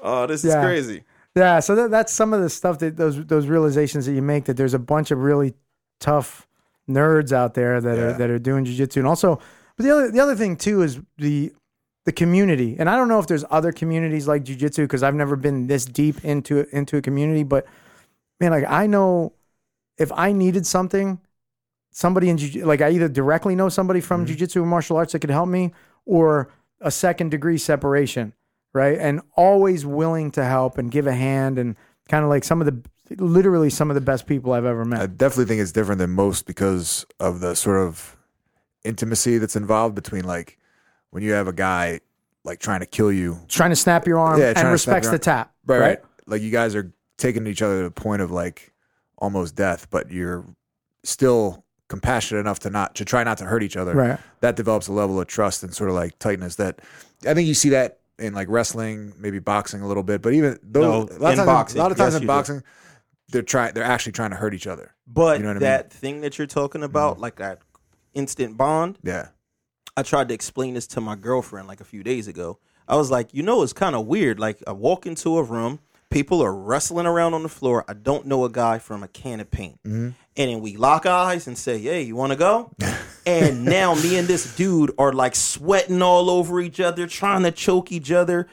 [0.00, 1.02] Oh, this is crazy.
[1.34, 4.44] Yeah, so that, that's some of the stuff that those those realizations that you make
[4.44, 5.54] that there's a bunch of really
[5.98, 6.46] tough
[6.88, 8.16] nerds out there that are Yeah.
[8.18, 9.40] that are doing jujitsu, and also,
[9.76, 11.52] but the other the other thing too is the
[12.08, 15.36] the community, and I don't know if there's other communities like jujitsu because I've never
[15.36, 17.66] been this deep into into a community, but
[18.40, 19.34] man, like I know
[19.98, 21.20] if I needed something,
[21.90, 24.42] somebody in jiu- like I either directly know somebody from mm-hmm.
[24.42, 25.72] jujitsu or martial arts that could help me,
[26.06, 26.50] or
[26.80, 28.32] a second degree separation,
[28.72, 28.96] right?
[28.96, 31.76] And always willing to help and give a hand, and
[32.08, 35.02] kind of like some of the literally some of the best people I've ever met.
[35.02, 38.16] I definitely think it's different than most because of the sort of
[38.82, 40.58] intimacy that's involved between like
[41.10, 42.00] when you have a guy
[42.44, 43.38] like trying to kill you.
[43.48, 45.98] Trying to snap your arm Yeah, trying and respects your the tap, right?
[46.26, 48.72] Like you guys are taking each other to the point of like
[49.18, 50.44] almost death, but you're
[51.04, 53.94] still compassionate enough to not to try not to hurt each other.
[53.94, 54.18] Right.
[54.40, 56.80] That develops a level of trust and sort of like tightness that
[57.26, 60.58] I think you see that in like wrestling, maybe boxing a little bit, but even
[60.62, 62.26] those No, a lot of in times, boxing, a lot of times yes, in you
[62.26, 62.32] do.
[62.32, 62.62] boxing,
[63.30, 64.94] they're trying they're actually trying to hurt each other.
[65.06, 65.62] But You know what I mean?
[65.62, 67.22] that thing that you're talking about, mm-hmm.
[67.22, 67.60] like that
[68.14, 69.28] instant bond, Yeah.
[69.98, 72.60] I tried to explain this to my girlfriend like a few days ago.
[72.86, 74.38] I was like, you know, it's kind of weird.
[74.38, 77.84] Like, I walk into a room, people are wrestling around on the floor.
[77.88, 79.80] I don't know a guy from a can of paint.
[79.82, 80.10] Mm-hmm.
[80.36, 82.70] And then we lock eyes and say, hey, you want to go?
[83.26, 87.50] and now me and this dude are like sweating all over each other, trying to
[87.50, 88.46] choke each other.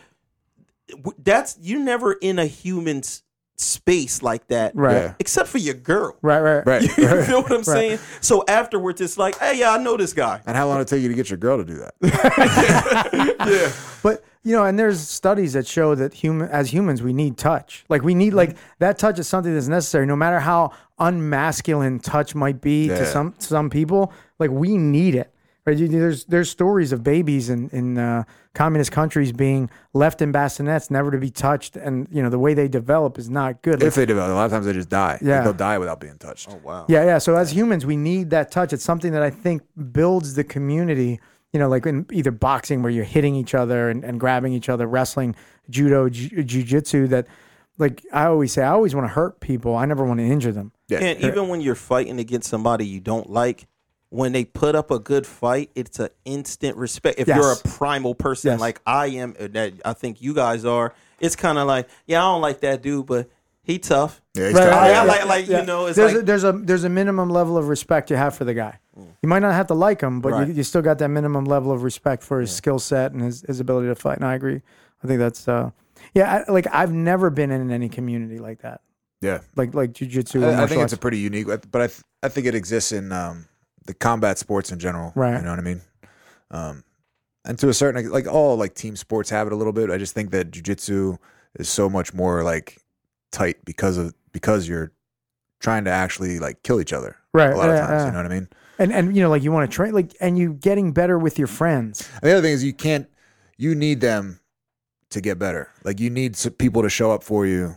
[1.19, 3.21] That's, you're never in a human's
[3.57, 4.75] space like that.
[4.75, 4.93] Right.
[4.93, 5.13] Yeah.
[5.19, 6.17] Except for your girl.
[6.21, 6.81] Right, right, Right.
[6.97, 7.99] You feel what I'm saying?
[8.21, 10.41] So afterwards, it's like, hey, yeah, I know this guy.
[10.45, 11.93] And how long did it take you to get your girl to do that?
[13.45, 13.71] Yeah.
[14.03, 17.83] But you know, and there's studies that show that human as humans we need touch.
[17.89, 18.75] Like we need like mm-hmm.
[18.77, 23.05] that touch is something that's necessary, no matter how unmasculine touch might be to Yeah.
[23.05, 24.13] some some people.
[24.37, 25.33] Like we need it.
[25.65, 25.77] Right?
[25.77, 30.91] You- There's there's stories of babies in in uh, communist countries being left in bassinets,
[30.91, 33.79] never to be touched, and you know the way they develop is not good.
[33.81, 35.13] Like, if they develop, a lot of times they just die.
[35.13, 35.41] Like, Yeah.
[35.41, 36.49] they'll die without being touched.
[36.51, 36.85] Oh, wow.
[36.87, 37.17] Yeah, yeah.
[37.17, 38.73] So as humans, we need that touch.
[38.73, 41.19] It's something that I think builds the community.
[41.53, 44.67] You know, like in either boxing where you're hitting each other and, and grabbing each
[44.67, 45.35] other, wrestling,
[45.69, 47.07] judo, ju- jujitsu.
[47.09, 47.27] That,
[47.77, 49.73] like I always say, I always want to hurt people.
[49.75, 50.73] I never want to injure them.
[50.89, 50.99] Yeah.
[50.99, 53.67] And even when you're fighting against somebody you don't like,
[54.15, 57.19] when they put up a good fight, it's an instant respect.
[57.19, 57.37] If Yes.
[57.37, 58.59] you're a primal person Yes.
[58.61, 62.19] like I am, uh, that I think you guys are, it's kind of like, yeah,
[62.23, 63.29] I don't like that dude, but
[63.63, 64.21] he tough.
[64.33, 64.73] Yeah, he's Right, tough.
[64.73, 66.89] Yeah, I yeah, like- like, you know, it's there's like- a, there's a there's a
[66.89, 68.79] minimum level of respect you have for the guy.
[69.21, 70.47] You might not have to like him, but Right.
[70.47, 73.41] you, you still got that minimum level of respect for his skill set and his,
[73.45, 74.15] his ability to fight.
[74.17, 74.61] And I agree.
[75.03, 75.71] I think that's uh,
[76.13, 76.43] yeah.
[76.47, 78.79] I, like I've never been in any community like that,
[79.21, 79.39] Yeah.
[79.57, 80.41] like like jujitsu.
[80.43, 82.93] or I, I think it's a pretty unique, but I th- I think it exists
[82.93, 83.47] in um,
[83.85, 85.11] the combat sports in general.
[85.15, 85.37] Right.
[85.37, 85.81] You know what I mean?
[86.51, 86.83] Um,
[87.45, 89.91] and to a certain like all like team sports have it a little bit.
[89.91, 91.17] I just think that jujitsu
[91.59, 92.81] is so much more like
[93.31, 94.91] tight because of because you're
[95.59, 97.53] trying to actually like kill each other right.
[97.53, 97.91] a lot of times.
[97.91, 98.05] yeah.
[98.07, 98.49] You know what I mean?
[98.79, 101.37] And and you know, like you want to train, like, and you getting better with
[101.37, 102.09] your friends.
[102.21, 103.07] And the other thing is you can't
[103.57, 104.39] you need them
[105.11, 105.69] to get better.
[105.83, 107.75] Like you need people to show up for you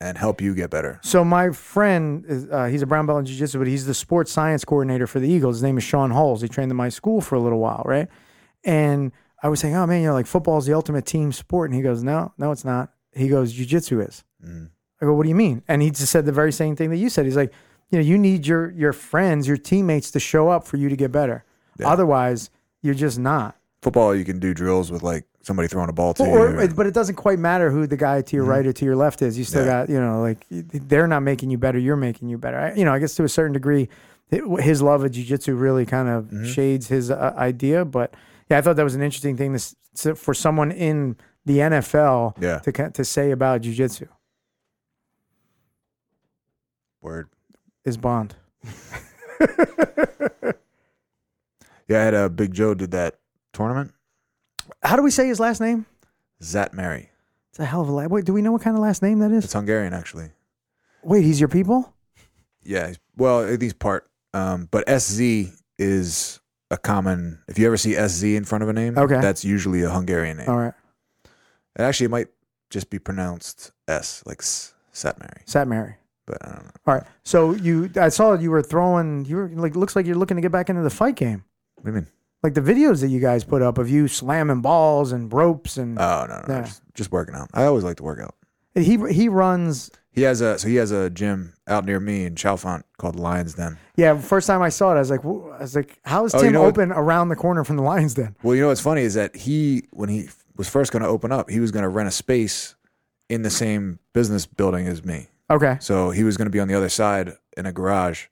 [0.00, 1.00] and help you get better.
[1.02, 4.30] So my friend, is, uh, he's a brown belt in jiu-jitsu, but he's the sports
[4.30, 5.56] science coordinator for the Eagles.
[5.56, 6.42] His name is Sean Halls.
[6.42, 8.08] He trained in my school for a little while, right?
[8.64, 11.70] And I was saying, oh man, you know, like football is the ultimate team sport,
[11.70, 12.92] and he goes, no, no, it's not.
[13.12, 14.24] He goes, jiu-jitsu is.
[14.44, 14.70] Mm.
[15.00, 15.62] I go, what do you mean?
[15.68, 17.24] And he just said the very same thing that you said.
[17.24, 17.52] He's like,
[17.90, 20.96] you know, you need your your friends, your teammates to show up for you to
[20.96, 21.44] get better.
[21.78, 21.88] Yeah.
[21.88, 22.50] Otherwise,
[22.82, 23.56] you're just not.
[23.82, 26.58] Football, you can do drills with like somebody throwing a ball to Or, you.
[26.60, 28.96] or- but it doesn't quite matter who the guy to your right or to your
[28.96, 29.38] left is.
[29.38, 29.68] You still Mm-hmm.
[29.70, 29.80] Yeah.
[29.86, 31.78] got, you know, like they're not making you better.
[31.78, 32.58] You're making you better.
[32.58, 33.88] I, you know, I guess to a certain degree,
[34.32, 36.46] hi- his love of jujitsu really kind of Mm-hmm.
[36.46, 37.84] shades his uh, idea.
[37.84, 38.12] But
[38.50, 39.56] yeah, I thought that was an interesting thing
[39.96, 42.58] to, for someone in the NFL Yeah.
[42.58, 44.08] to to say about jujitsu
[47.00, 47.28] Word.
[47.84, 48.34] is Bond.
[51.88, 53.14] Yeah, I had a Big Joe did that
[53.52, 53.92] tournament.
[54.82, 55.86] How do we say his last name?
[56.42, 57.10] Zat Mary.
[57.50, 58.10] It's a hell of a last.
[58.10, 59.44] Wait, do we know what kind of last name that is?
[59.44, 60.30] It's Hungarian actually.
[61.02, 61.94] Wait, he's your people?
[62.62, 62.86] Yeah.
[62.86, 64.08] he's- Well, at least part.
[64.34, 67.38] Um, but SZ is a common.
[67.48, 69.20] If you ever see SZ in front of a name, Okay.
[69.20, 70.48] that's usually a Hungarian name.
[70.48, 70.74] All right,
[71.76, 72.28] And actually, it might
[72.70, 75.42] just be pronounced S, like S, Sat Mary.
[75.46, 75.96] Sat Mary.
[76.26, 76.70] But I don't know.
[76.88, 77.04] All right.
[77.22, 79.24] So you, I saw you were throwing.
[79.26, 81.44] You were like, looks like you're looking to get back into the fight game.
[81.76, 82.08] What do you mean?
[82.46, 85.98] Like the videos that you guys put up of you slamming balls and ropes and
[85.98, 86.62] Oh no, no, Yeah.
[86.62, 87.48] just, just working out.
[87.52, 88.36] I always like to work out.
[88.76, 89.90] he he runs.
[90.12, 93.54] He has a so he has a gym out near me in Chalfont called Lions
[93.54, 93.78] Den.
[93.96, 96.34] Yeah, first time I saw it, I was like, "Wh- I was like, how is
[96.34, 98.36] Oh, Tim you know what- open around the corner from the Lions Den?
[98.44, 101.32] Well, you know what's funny is that he when he was first going to open
[101.32, 102.76] up, he was going to rent a space
[103.28, 105.26] in the same business building as me.
[105.50, 105.78] Okay.
[105.80, 108.26] So he was going to be on the other side in a garage.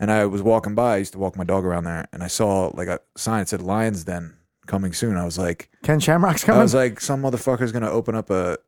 [0.00, 0.94] And I was walking by.
[0.94, 3.48] I used to walk my dog around there, and I saw like a sign that
[3.48, 4.36] said Lions Den
[4.66, 5.16] coming soon.
[5.16, 6.60] I was like, Ken Shamrock's coming.
[6.60, 8.58] I was like, some motherfucker's going to open up a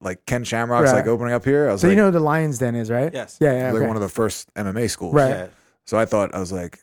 [0.00, 0.98] like Ken Shamrock's Right.
[0.98, 1.68] like opening up here.
[1.68, 3.12] I was so like, you know who the Lions Den is, right?
[3.12, 3.38] Yes.
[3.40, 3.66] Yeah, yeah.
[3.72, 3.86] like okay.
[3.86, 5.14] one of the first MMA schools.
[5.14, 5.30] Right.
[5.30, 5.46] Yeah.
[5.86, 6.78] So I thought I was like,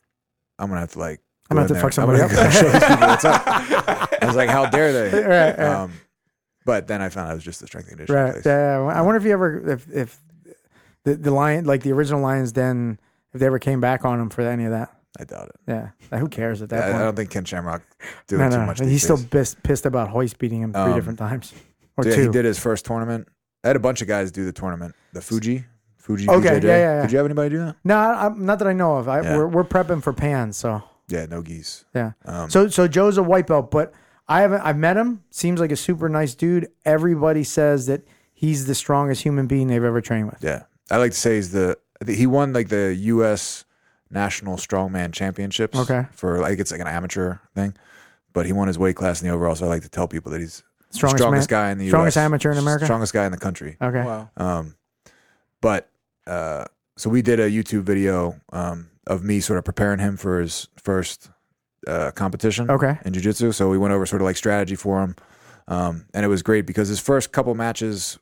[0.59, 1.21] I'm gonna have to like.
[1.49, 2.03] I'm gonna have to in fuck there.
[2.03, 2.53] I'm somebody gonna up.
[2.53, 3.43] show these people what's up.
[4.21, 5.23] I was like, how dare they?
[5.23, 5.59] Right, right.
[5.59, 5.93] Um,
[6.65, 8.33] but then I found out it was just a strength and conditioning Right.
[8.33, 8.45] place.
[8.45, 8.79] Yeah.
[8.87, 8.93] yeah.
[8.97, 10.19] I wonder if you ever if if
[11.03, 12.99] the the lion like the original Lions Den
[13.33, 14.95] if they ever came back on him for any of that.
[15.19, 15.55] I doubt it.
[15.67, 15.89] Yeah.
[16.11, 16.95] Like, who cares at that I point?
[16.95, 17.83] I don't think Ken Shamrock
[18.27, 18.79] doing no, too much.
[18.79, 21.53] He's these still pissed, pissed about Royce beating him three Um, different times
[21.97, 22.21] or yeah, two.
[22.23, 23.27] he did his first tournament.
[23.63, 24.95] I had a bunch of guys do the tournament.
[25.13, 25.65] The Fuji,
[25.97, 26.27] Fuji.
[26.29, 26.63] Okay, BJJ.
[26.63, 27.01] yeah, yeah, yeah.
[27.03, 27.75] Did you have anybody do that?
[27.83, 29.07] No, I, not that I know of.
[29.07, 29.37] I, Yeah.
[29.37, 31.85] we're, we're prepping for Pan, so Yeah, no geese.
[31.93, 32.13] yeah.
[32.25, 33.93] Um, So so Joe's a white belt, but
[34.27, 34.61] I haven't.
[34.61, 35.23] I've met him.
[35.29, 36.69] Seems like a super nice dude.
[36.85, 38.01] Everybody says that
[38.33, 40.37] he's the strongest human being they've ever trained with.
[40.41, 41.77] yeah, I like to say he's the.
[42.03, 43.65] I think He won like the U.S.
[44.09, 45.77] National Strongman Championships.
[45.77, 46.05] Okay.
[46.11, 47.75] For like it's like an amateur thing,
[48.33, 49.55] but he won his weight class in the overall.
[49.55, 51.85] So I like to tell people that he's the Strongest strongest man- guy in the
[51.85, 51.91] U.S.
[51.91, 52.25] strongest U.S.
[52.25, 52.85] amateur in America?
[52.85, 53.77] Strongest guy in the country.
[53.81, 54.03] Okay.
[54.03, 54.29] Wow.
[54.37, 54.75] Um,
[55.61, 55.89] but
[56.27, 56.65] uh,
[56.97, 60.67] so we did a YouTube video um, of me sort of preparing him for his
[60.81, 61.29] first
[61.87, 62.97] uh, competition Okay.
[63.05, 63.51] in jiu-jitsu.
[63.53, 65.15] So we went over sort of like strategy for him.
[65.67, 68.19] Um, and it was great because his first couple matches,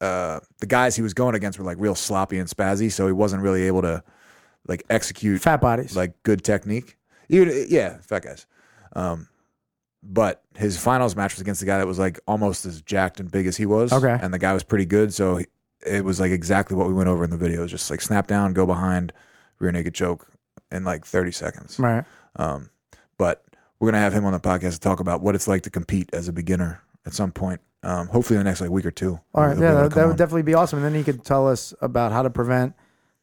[0.00, 2.90] uh, the guys he was going against were like real sloppy and spazzy.
[2.92, 4.02] So he wasn't really able to
[4.68, 5.96] like execute Fat bodies.
[5.96, 6.96] like good technique.
[7.28, 8.46] Even, yeah, fat guys.
[8.94, 9.28] Um,
[10.02, 13.30] but his finals match was against the guy that was like almost as jacked and
[13.30, 13.92] big as he was.
[13.92, 14.16] Okay.
[14.20, 15.12] And the guy was pretty good.
[15.12, 15.46] So he,
[15.84, 17.66] it was like exactly what we went over in the video.
[17.66, 19.12] Just like snap down, go behind,
[19.58, 20.26] rear naked choke
[20.70, 21.78] in like 30 seconds.
[21.78, 22.04] right.
[22.36, 22.70] Um,
[23.18, 23.44] but
[23.78, 26.10] we're gonna have him on the podcast to talk about what it's like to compete
[26.12, 27.60] as a beginner at some point.
[27.86, 29.20] Um, hopefully in the next like week or two.
[29.34, 29.56] All right.
[29.56, 30.16] Yeah, that, that would on.
[30.16, 30.78] definitely be awesome.
[30.78, 32.74] And then he could tell us about how to prevent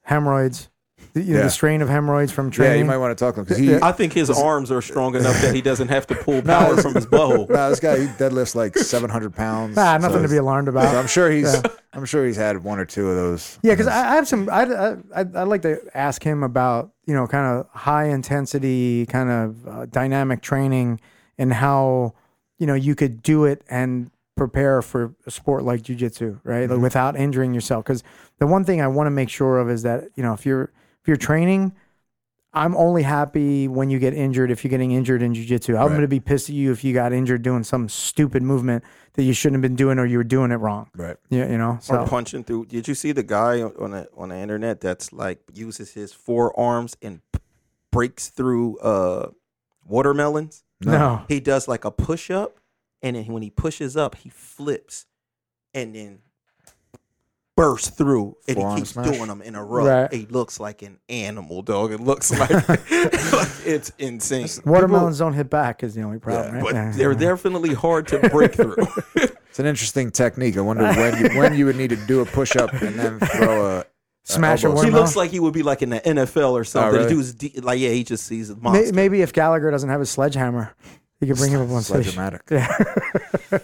[0.03, 0.69] hemorrhoids,
[1.13, 1.43] the, you know, Yeah.
[1.45, 2.73] the strain of hemorrhoids from training.
[2.75, 3.75] yeah, you might want to talk to him because he.
[3.75, 6.93] I think his arms are strong enough that he doesn't have to pull power from
[6.95, 7.49] his butthole.
[7.53, 9.77] Nah, this guy he deadlifts like 700 pounds.
[9.77, 10.91] ah, nothing so to be alarmed about.
[10.91, 11.61] So I'm sure he's Yeah.
[11.95, 13.59] I'm sure he's had one or two of those.
[13.61, 14.49] Yeah, because I, I have some.
[14.49, 19.05] I I I'd I'd like to ask him about you know kind of high intensity
[19.07, 20.99] kind of uh, dynamic training
[21.37, 22.13] and how
[22.57, 26.69] you know you could do it and prepare for a sport like jujitsu, right?
[26.69, 27.83] Like without injuring yourself.
[27.85, 28.03] Because
[28.39, 30.71] the one thing I want to make sure of is that you know if you're
[31.01, 31.73] if you're training.
[32.55, 35.69] I'm only happy when you get injured if you're getting injured in jujitsu.
[35.69, 35.89] I'm Right.
[35.89, 39.23] going to be pissed at you if you got injured doing some stupid movement that
[39.23, 40.87] you shouldn't have been doing or you were doing it wrong.
[40.95, 41.17] right.
[41.31, 41.71] Yeah, you know.
[41.71, 42.65] Or So punching through.
[42.67, 46.95] Did you see the guy on the on the internet that's like uses his forearms
[47.01, 47.21] and
[47.91, 49.31] breaks through uh
[49.87, 50.63] watermelons?
[50.81, 51.23] no.
[51.27, 52.57] He does like a push up,
[53.03, 55.05] and then when he pushes up, he flips,
[55.75, 56.19] and then
[57.55, 59.05] bursts through, and Forearm he keeps smash?
[59.11, 59.85] doing them in a row.
[59.85, 60.11] Right.
[60.13, 61.91] He looks like an animal, dog.
[61.91, 62.79] It looks like, like
[63.65, 64.47] it's insane.
[64.65, 66.63] Watermelons don't hit back is the only problem, right?
[66.63, 66.91] But Yeah.
[66.95, 68.75] they're definitely hard to break through.
[69.53, 70.57] It's an interesting technique.
[70.57, 73.19] I wonder when you, when you would need to do a push up and then
[73.19, 73.85] throw a
[74.23, 76.89] Smash a he looks like he would be like in the NFL or something.
[76.89, 77.03] Oh, really?
[77.03, 78.91] The dude's de- like, yeah, he just sees a monster.
[78.95, 80.73] Maybe if Gallagher doesn't have his sledgehammer,
[81.23, 82.15] he could bring him up on stage.
[82.51, 83.59] Yeah.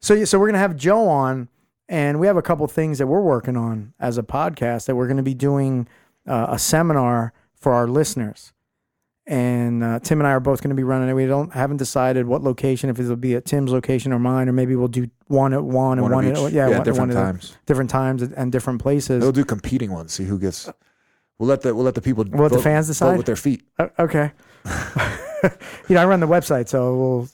[0.00, 1.48] so yeah, so we're gonna have Joe on,
[1.88, 5.08] and we have a couple things that we're working on as a podcast that we're
[5.08, 5.88] gonna be doing
[6.26, 8.52] uh, a seminar for our listeners.
[9.28, 11.14] And uh, Tim and I are both going to be running it.
[11.14, 14.52] We don't haven't decided what location, if it'll be at Tim's location or mine, or
[14.52, 16.52] maybe we'll do one at one and One one, at each.
[16.52, 17.56] yeah, Yeah, one, different one times.
[17.66, 19.20] different times and different places.
[19.22, 20.12] They'll do competing ones.
[20.12, 20.70] See who gets
[21.38, 23.16] We'll let the we'll let the people We'll let the vote- fans vote decide?
[23.16, 23.64] with their feet.
[23.80, 24.30] Uh, okay.
[25.88, 27.28] you know, I run the website, so we'll.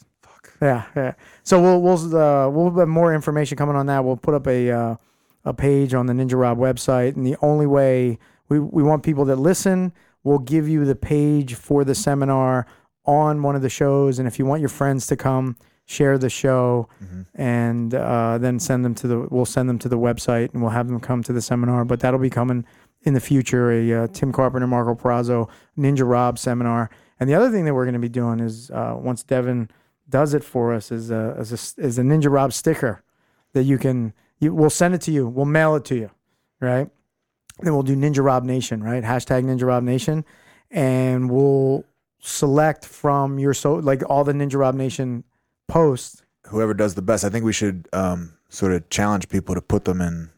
[0.60, 1.14] Yeah, yeah.
[1.42, 4.04] So we'll we'll uh, we'll have more information coming on that.
[4.04, 4.96] We'll put up a uh,
[5.44, 8.18] a page on the Ninja Rob website, and the only way
[8.48, 12.66] we we want people that listen, we'll give you the page for the seminar
[13.04, 15.56] on one of the shows, and if you want your friends to come,
[15.86, 16.88] share the show,
[17.34, 20.70] and uh, then send them to the we'll send them to the website, and we'll
[20.70, 21.84] have them come to the seminar.
[21.84, 22.64] But that'll be coming
[23.02, 23.72] in the future.
[23.72, 26.90] A uh, Tim Carpenter, Marco Perazzo, Ninja Rob seminar.
[27.22, 29.70] And the other thing that we're going to be doing is uh, once Devin
[30.08, 33.04] does it for us is a, is a is a Ninja Rob sticker
[33.52, 35.28] that you can you we'll send it to you.
[35.28, 36.10] We'll mail it to you,
[36.60, 36.90] right?
[37.60, 39.04] Then we'll do Ninja Rob Nation, right?
[39.04, 40.24] Hashtag Ninja Rob Nation,
[40.68, 41.84] and we'll
[42.18, 45.22] select from your so like all the Ninja Rob Nation
[45.68, 46.24] posts.
[46.48, 49.84] Whoever does the best, I think we should um, sort of challenge people to put
[49.84, 50.30] them in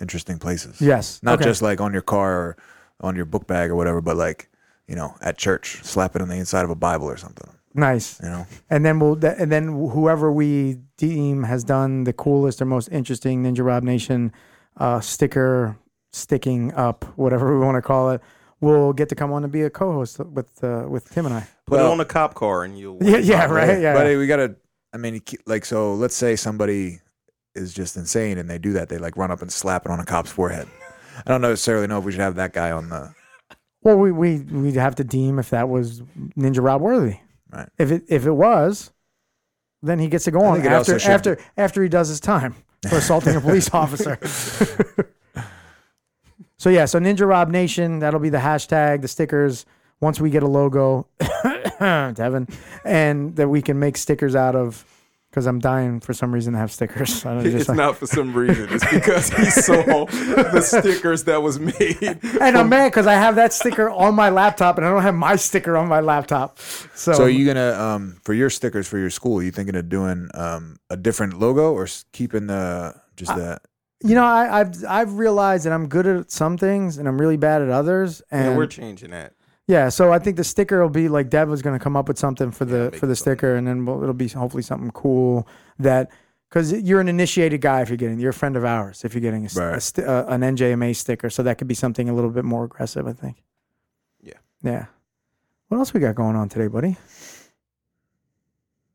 [0.00, 0.80] interesting places.
[0.80, 1.44] Yes, Not Okay.
[1.44, 2.56] just like on your car or
[3.00, 4.50] on your book bag or whatever, but like
[4.88, 7.48] you know at church, slap it on the inside of a Bible or something.
[7.74, 8.20] nice.
[8.22, 12.64] You know, And then we'll and then whoever we deem has done the coolest or
[12.64, 14.32] most interesting Ninja Rob Nation
[14.78, 15.76] uh, sticker
[16.12, 18.20] sticking up, whatever we want to call it,
[18.60, 21.46] will get to come on and be a co-host with uh, with Tim and I.
[21.66, 22.98] Put Well- it on a cop car and you'll.
[23.02, 23.80] Yeah, yeah, right.
[23.80, 24.56] Yeah, But hey, we gotta.
[24.94, 25.94] I mean, like so.
[25.94, 27.00] Let's say somebody
[27.54, 28.88] is just insane and they do that.
[28.88, 30.68] They like run up and slap it on a cop's forehead.
[31.26, 33.12] I don't necessarily know if we should have that guy on the.
[33.82, 36.02] Well, we we we'd have to deem if that was
[36.36, 37.18] Ninja Rob worthy.
[37.50, 37.68] Right.
[37.78, 38.92] If it if it was,
[39.82, 42.54] then he gets to go I on after after after he does his time
[42.88, 44.18] for assaulting a police officer.
[46.58, 49.66] so yeah, so Ninja Rob Nation, that'll be the hashtag, the stickers.
[50.00, 51.06] Once we get a logo,
[51.80, 52.46] Devin,
[52.84, 54.84] and that we can make stickers out of,
[55.36, 57.26] because I'm dying for some reason to have stickers.
[57.26, 58.68] I don't just It's not for some reason.
[58.70, 61.98] It's because he saw the stickers that was made.
[62.40, 65.14] and I'm mad because I have that sticker on my laptop, and I don't have
[65.14, 66.58] my sticker on my laptop.
[66.58, 69.40] So, So are you gonna um for your stickers for your school?
[69.40, 73.60] Are You thinking of doing um a different logo or keeping the just that?
[74.02, 77.36] You know, I, I've I've realized that I'm good at some things and I'm really
[77.36, 78.22] bad at others.
[78.30, 79.34] And Yeah, we're changing that.
[79.66, 82.08] Yeah, so I think the sticker will be like Dev was going to come up
[82.08, 84.90] with something for the make for the sticker, and then we'll, it'll be hopefully something
[84.92, 85.46] cool
[85.78, 86.10] that
[86.48, 89.20] because you're an initiated guy if you're getting you're a friend of ours if you're
[89.20, 89.82] getting a, a Right.
[89.82, 93.06] st- uh, an NJMA sticker, so that could be something a little bit more aggressive.
[93.06, 93.42] I think.
[94.22, 94.34] Yeah.
[94.62, 94.86] Yeah.
[95.68, 96.96] What else we got going on today, buddy?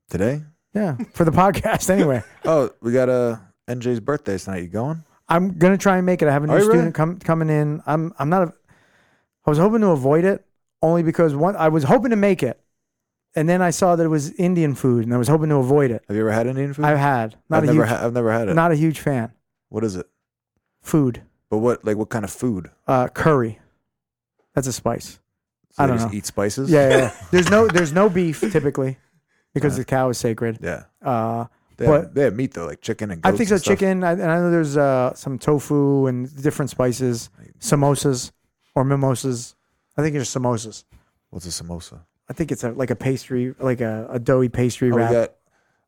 [0.09, 0.43] today?
[0.74, 2.24] Yeah, for the podcast anyway.
[2.45, 4.63] Oh, we got uh, NJ's birthday tonight.
[4.63, 5.03] You going?
[5.30, 6.28] I'm gonna try and make it.
[6.28, 6.91] I have a new Are you student really?
[6.93, 7.82] come coming in.
[7.86, 8.47] I'm I'm not.
[8.47, 8.53] A,
[9.45, 10.45] I was hoping to avoid it
[10.82, 11.55] only because one.
[11.55, 12.59] I was hoping to make it,
[13.36, 15.91] and then I saw that it was Indian food, and I was hoping to avoid
[15.91, 16.03] it.
[16.07, 16.86] Have you ever had Indian food?
[16.86, 18.53] I've had not I've a never huge, ha- I've never had it.
[18.53, 19.32] not a huge fan.
[19.69, 20.07] what is it?
[20.82, 22.69] Food, But what like what kind of food?
[22.88, 23.59] uh, curry.
[24.55, 25.19] That's a spice.
[25.73, 26.17] So I don't just know.
[26.17, 26.69] eat spices?
[26.69, 26.97] Yeah, yeah.
[26.97, 27.15] yeah.
[27.32, 28.97] there's no there's no beef typically
[29.53, 29.79] because Yeah.
[29.82, 30.59] the cow is sacred.
[30.61, 30.84] Yeah.
[31.01, 31.45] Uh,
[31.77, 33.57] They, But- have, they have meat though, like chicken and I think so.
[33.59, 34.03] Chicken.
[34.03, 37.29] I, and I know there's uh, some tofu and different spices,
[37.59, 38.32] samosas
[38.75, 39.55] or mimosas.
[39.98, 40.84] I think it's samosas.
[41.30, 42.00] What's a samosa?
[42.30, 45.12] I think it's a like a pastry, like a, a doughy pastry Oh, we wrap.
[45.12, 45.32] got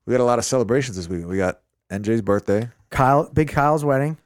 [0.06, 1.26] we got a lot of celebrations this week.
[1.26, 2.70] We got NJ's birthday.
[2.89, 4.18] Kyle, Big Kyle's wedding.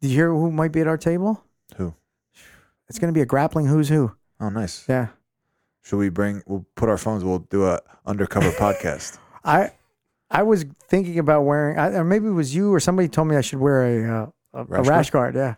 [0.00, 1.42] Did you hear who might be at our table?
[1.76, 1.94] Who?
[2.88, 4.12] It's going to be a grappling who's who.
[4.40, 4.84] Oh, nice.
[4.88, 5.08] Yeah,
[5.82, 6.42] Should we bring?
[6.46, 7.24] We'll put our phones.
[7.24, 9.18] We'll do a undercover podcast.
[9.44, 9.70] I
[10.30, 13.36] I was thinking about wearing, I, or maybe it was you or somebody told me
[13.36, 15.34] I should wear a uh, a, a Rash rash guard.
[15.36, 15.54] Yeah,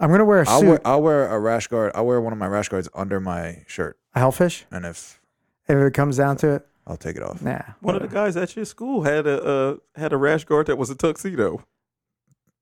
[0.00, 1.92] I'm going to wear a I'll suit, wear, I'll wear a rash guard.
[1.94, 4.64] I'll wear one of my rash guards under my shirt, a hellfish.
[4.70, 5.20] and if
[5.68, 7.42] If it comes down to it, I'll take it off.
[7.42, 7.60] nah.
[7.80, 10.76] One of the guys at your school had a uh, had a rash guard that
[10.78, 11.64] was a tuxedo.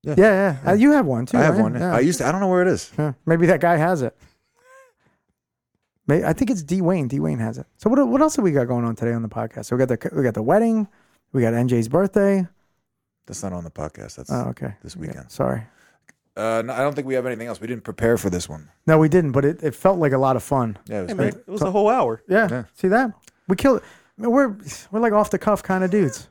[0.02, 0.56] Yeah, yeah.
[0.66, 1.36] Uh, you have one too.
[1.36, 1.62] I have right?
[1.62, 1.74] one.
[1.74, 1.94] Yeah.
[1.94, 2.26] I used to.
[2.26, 2.90] I don't know where it is.
[2.98, 4.16] Yeah, maybe that guy has it.
[6.06, 7.08] May I think it's D Wayne.
[7.08, 7.66] D Wayne has it.
[7.78, 9.66] So what what else have we got going on today on the podcast?
[9.66, 10.86] So we got the we got the wedding,
[11.32, 12.46] we got NJ's birthday.
[13.26, 14.14] That's not on the podcast.
[14.16, 14.30] That's.
[14.30, 14.74] Oh, okay.
[14.84, 15.30] This Yeah, weekend.
[15.32, 15.64] sorry.
[16.36, 17.60] Uh, no, I don't think we have anything else.
[17.60, 18.68] We didn't prepare for this one.
[18.86, 20.76] No, we didn't, but it, it felt like a lot of fun.
[20.86, 21.34] Yeah, it was Hey, great.
[21.34, 22.22] man, it was a whole hour.
[22.28, 22.48] Yeah.
[22.50, 22.64] Yeah.
[22.74, 23.12] See that?
[23.48, 23.80] We killed.
[24.18, 24.54] I mean, we're
[24.90, 26.28] we're like off the cuff kind of dudes,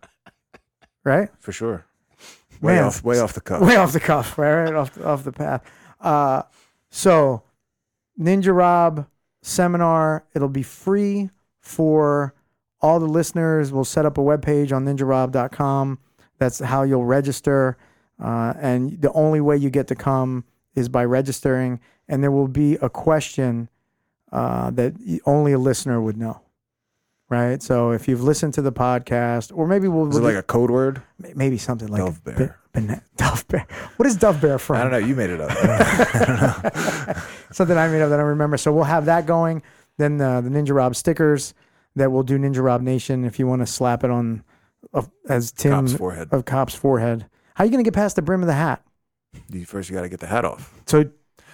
[1.04, 1.30] right?
[1.40, 1.86] for sure.
[2.62, 2.84] Way Man.
[2.86, 3.04] off.
[3.04, 3.62] Way off the cuff.
[3.62, 4.64] Way off the cuff, right?
[4.66, 5.64] Right off the, off the path.
[6.00, 6.44] Uh,
[6.90, 7.44] so,
[8.20, 9.08] Ninja Rob
[9.42, 10.24] seminar.
[10.34, 11.30] It'll be free
[11.62, 12.34] for
[12.82, 13.72] all the listeners.
[13.72, 16.00] We'll set up a webpage on ninjarob.com.
[16.38, 17.78] That's how you'll register.
[18.22, 20.46] Uh, and the only way you get to come
[20.76, 21.80] is by registering.
[22.08, 23.70] And there will be a question
[24.32, 24.94] uh, that
[25.26, 26.42] only a listener would know.
[27.30, 27.62] right?
[27.64, 30.44] So if you've listened to the podcast, or maybe we'll, Is it we'll like a
[30.44, 31.02] code word?
[31.36, 32.60] maybe something like Dove bear.
[32.74, 33.66] Ba- Dove bear.
[33.98, 34.76] What is Dove bear from?
[34.78, 34.98] I don't know.
[34.98, 35.50] You made it up.
[35.52, 37.22] I know.
[37.52, 38.58] something I made up that I don't remember.
[38.58, 39.62] So we'll have that going.
[39.98, 41.54] Then uh, the Ninja Rob stickers
[41.96, 44.44] that we'll do Ninja Rob Nation if you want to slap it on
[44.94, 46.28] of as Tim Cop's forehead.
[46.32, 47.26] of Cop's forehead.
[47.56, 48.84] How are you going to get past the brim of the hat?
[49.50, 50.74] You first, you got to get the hat off.
[50.86, 51.06] So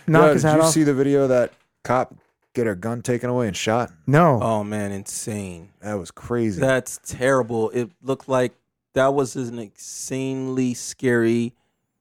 [0.08, 0.74] knock Yo, his did hat you off.
[0.74, 2.14] see the video of that cop
[2.54, 3.92] get her gun taken away and shot?
[4.06, 4.40] no.
[4.42, 5.70] Oh man, insane.
[5.82, 6.60] That was crazy.
[6.60, 7.70] That's terrible.
[7.72, 8.54] It looked like
[8.94, 11.54] that was an insanely scary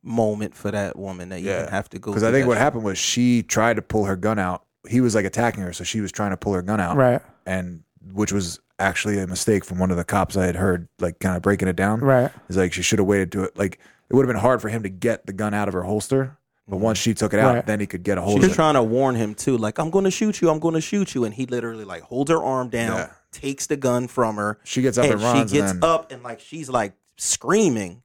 [0.02, 1.70] moment for that woman that you Yeah.
[1.70, 2.10] have to go.
[2.10, 2.62] Because I through think that what shit.
[2.62, 4.64] happened was she tried to pull her gun out.
[4.88, 7.20] He was like attacking her, so she was trying to pull her gun out, right.
[7.46, 7.82] and
[8.12, 11.36] which was actually a mistake from one of the cops I had heard, like kind
[11.36, 12.00] of breaking it down.
[12.00, 12.30] Right.
[12.48, 13.56] It's like she should have waited to it.
[13.58, 13.78] Like
[14.08, 16.38] it would have been hard for him to get the gun out of her holster,
[16.66, 16.84] but mm-hmm.
[16.86, 17.66] once she took it out, Right.
[17.66, 18.54] then he could get a hold was of it.
[18.54, 21.14] trying to warn him too, like I'm going to shoot you, I'm going to shoot
[21.14, 23.10] you, and he literally like holds her arm down, Yeah.
[23.32, 25.50] takes the gun from her, She gets up and, and runs.
[25.50, 28.02] she gets and then, up and like she's like screaming,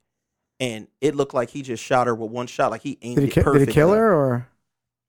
[0.60, 3.22] and it looked like he just shot her with one shot, like he aimed Did
[3.24, 3.66] he, it ki- did perfectly.
[3.68, 4.48] he kill her or?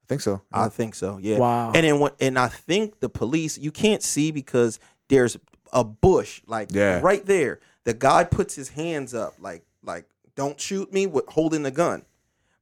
[0.07, 0.41] I think so.
[0.53, 1.19] I think so.
[1.21, 1.39] Yeah.
[1.39, 1.73] Wow.
[1.75, 4.79] And then when, and I think the police you can't see because
[5.09, 5.37] there's
[5.73, 7.01] a bush like Yeah.
[7.03, 7.59] right there.
[7.85, 10.05] The guy puts his hands up like like
[10.37, 12.05] don't shoot me with holding the gun.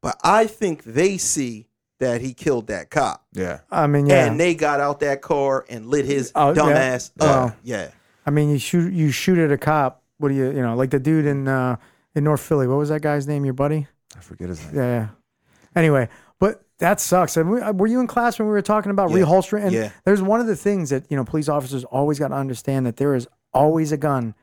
[0.01, 1.67] But I think they see
[1.99, 3.25] that he killed that cop.
[3.33, 3.61] yeah.
[3.71, 4.27] I mean, yeah.
[4.27, 6.55] And they got out that car and lit his Oh, yeah.
[6.63, 7.27] dumbass Oh.
[7.29, 7.57] up.
[7.63, 7.91] Yeah.
[8.27, 10.03] I mean, you shoot you shoot at a cop.
[10.17, 11.77] What do you you know like the dude in uh,
[12.15, 12.67] in North Philly?
[12.67, 13.45] What was that guy's name?
[13.45, 13.87] Your buddy?
[14.17, 14.77] I forget his name.
[14.77, 14.83] Yeah.
[14.83, 15.09] yeah.
[15.77, 17.37] Anyway, but that sucks.
[17.39, 19.17] And we, uh, were you in class when we were talking about Yeah.
[19.19, 19.63] reholstering?
[19.65, 19.91] And Yeah.
[20.05, 22.97] there's one of the things that you know police officers always got to understand that
[22.97, 24.35] there is always a gun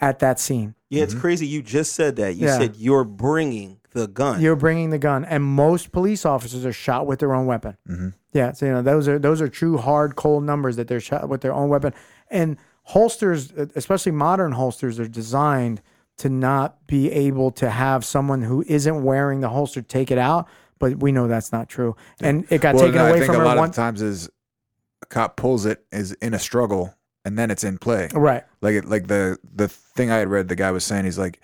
[0.00, 0.74] at that scene.
[0.88, 1.46] Yeah, it's crazy.
[1.46, 2.36] You just said that.
[2.36, 2.58] You Yeah.
[2.58, 4.40] said you're bringing the gun.
[4.40, 7.76] You're bringing the gun, and most police officers are shot with their own weapon.
[7.88, 8.14] Mhm.
[8.32, 11.28] Yeah, so you know those are those are true hard cold numbers that they're shot
[11.28, 11.92] with their own weapon.
[12.30, 15.82] And holsters, especially modern holsters, are designed
[16.18, 20.46] to not be able to have someone who isn't wearing the holster take it out.
[20.80, 23.26] But we know that's not true, and it got Well, taken no, away I think
[23.26, 23.68] from a her lot one.
[23.68, 24.28] of times is
[25.02, 28.08] a cop pulls it is in a struggle and then it's in play.
[28.14, 31.18] right, Like it, like the the thing I had read, the guy was saying he's
[31.18, 31.40] like,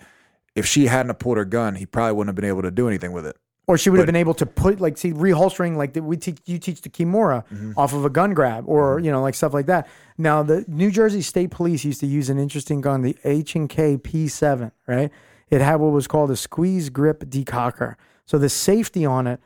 [0.55, 2.87] if she hadn't have pulled her gun, he probably wouldn't have been able to do
[2.87, 3.37] anything with it.
[3.67, 6.39] or she would have been able to put like see reholstering like that we teach
[6.45, 7.73] you teach the kimura Mm-hmm.
[7.77, 9.87] off of a gun grab or you know like stuff like that.
[10.17, 13.69] Now the New Jersey State Police used to use an interesting gun, the H and
[13.69, 15.11] K P7, right?
[15.51, 17.95] It had what was called a squeeze grip decocker.
[18.27, 19.39] So the safety on it,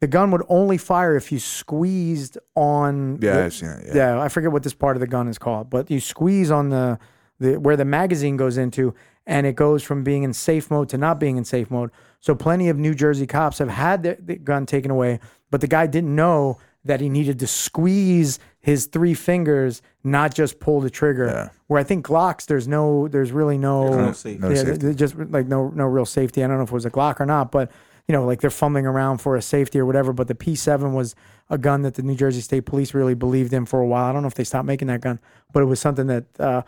[0.00, 3.86] the gun would only fire if you squeezed on Yeah, the- I've seen it.
[3.88, 3.94] yeah.
[4.16, 4.20] Yeah.
[4.20, 6.98] I forget what this part of the gun is called, but you squeeze on the,
[7.38, 8.94] the where the magazine goes into,
[9.26, 11.90] and it goes from being in safe mode to not being in safe mode.
[12.20, 15.20] So plenty of New Jersey cops have had the, the gun taken away,
[15.50, 20.60] but the guy didn't know that he needed to squeeze his three fingers, not just
[20.60, 21.26] pull the trigger.
[21.26, 21.48] Yeah.
[21.66, 24.38] Where I think Glocks, there's no, there's really no, There's no safety.
[24.40, 24.94] No yeah, safety.
[24.94, 26.44] just like no no real safety.
[26.44, 27.70] I don't know if it was a Glock or not, but
[28.08, 30.12] you know, like they're fumbling around for a safety or whatever.
[30.12, 31.14] But the P7 was
[31.48, 34.04] a gun that the New Jersey State Police really believed in for a while.
[34.04, 35.20] I don't know if they stopped making that gun,
[35.52, 36.62] but it was something that uh,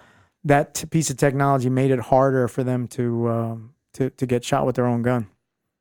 [0.45, 4.45] that t- piece of technology made it harder for them to um, to to get
[4.45, 5.29] shot with their own gun.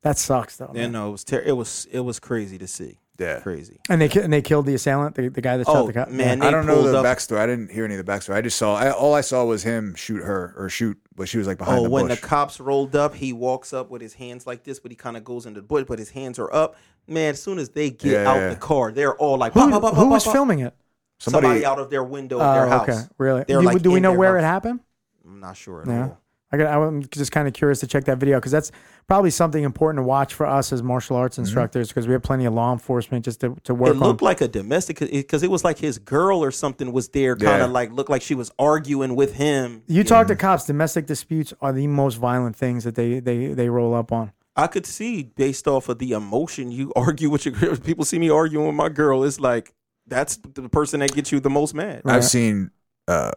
[0.02, 0.72] That sucks though.
[0.74, 0.92] Yeah, man.
[0.92, 3.00] no, it was ter- it was it was crazy to see.
[3.18, 3.40] Yeah.
[3.40, 3.80] Crazy.
[3.90, 5.94] And they ki- and they killed the assailant, the, the guy that shot Oh the
[5.94, 6.10] cop.
[6.10, 7.06] man, I they don't know pulled the up.
[7.06, 7.38] backstory.
[7.38, 8.36] I didn't hear any of the backstory.
[8.36, 11.38] I just saw I, all I saw was him shoot her or shoot, but she
[11.38, 11.86] was like behind the city.
[11.86, 12.20] Oh, the when bush.
[12.22, 15.16] the cops rolled up, he walks up with his hands like this, but he kind
[15.16, 16.76] of goes into the bush, but his hands are up.
[17.08, 18.50] Man, as soon as they get Yeah, out yeah.
[18.50, 20.76] the car, they're all like, Who, "Pop, pop, pop, who pop, was pop." filming it?
[21.20, 22.90] Somebody, Somebody- out of their window of their Oh, house.
[22.90, 23.46] okay, really?
[23.48, 24.52] They're Do, like do we in know their where it house.
[24.52, 24.80] happened?
[25.26, 26.02] I'm not sure at Yeah.
[26.04, 26.22] all.
[26.52, 28.72] I got, I'm just kind of curious to check that video because that's
[29.08, 32.46] probably something important to watch for us as martial arts instructors because we have plenty
[32.46, 34.26] of law enforcement just to, to work It looked on.
[34.26, 37.66] like a domestic because it was like his girl or something was there, kind Yeah.
[37.66, 39.82] of like looked like she was arguing with him.
[39.88, 43.68] You talk to cops, domestic disputes are the most violent things that they, they, they
[43.68, 44.32] roll up on.
[44.56, 47.76] I could see based off of the emotion you argue with your girl.
[47.76, 49.24] People see me arguing with my girl.
[49.24, 49.74] It's like
[50.08, 52.04] that's the person that gets you the most mad.
[52.06, 52.16] Right.
[52.18, 52.70] I've seen.
[53.08, 53.32] Uh,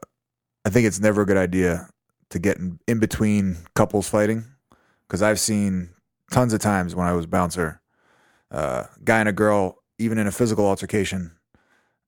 [0.65, 1.89] I think it's never a good idea
[2.31, 4.45] to get in, in between couples fighting
[5.07, 5.91] because I've seen
[6.31, 7.81] tons of times when I was bouncer,
[8.51, 11.33] uh, guy and a girl, even in a physical altercation,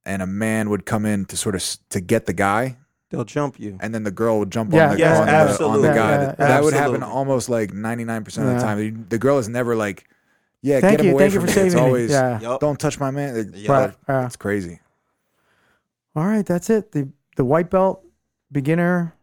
[0.05, 2.77] and a man would come in to sort of s- to get the guy,
[3.11, 3.77] They'll jump you.
[3.81, 5.89] and then the girl would jump Yeah, on the, yes, on, the on absolutely.
[5.89, 6.11] the guy.
[6.11, 7.15] Yeah, that yeah, that would happen absolutely.
[7.17, 8.59] almost like ninety nine percent of Yeah.
[8.61, 9.07] the time.
[9.09, 10.05] The girl is never like,
[10.63, 11.81] "Yeah, Thank get him you, away thank you from for me." saving It's me.
[11.83, 12.41] always, Yeah.
[12.41, 12.61] Yup.
[12.61, 13.69] "Don't touch my man." Yup.
[13.69, 14.27] Right, yeah.
[14.27, 14.81] It's crazy.
[16.15, 16.93] All right, that's it.
[16.93, 18.05] The the white belt
[18.53, 19.15] beginner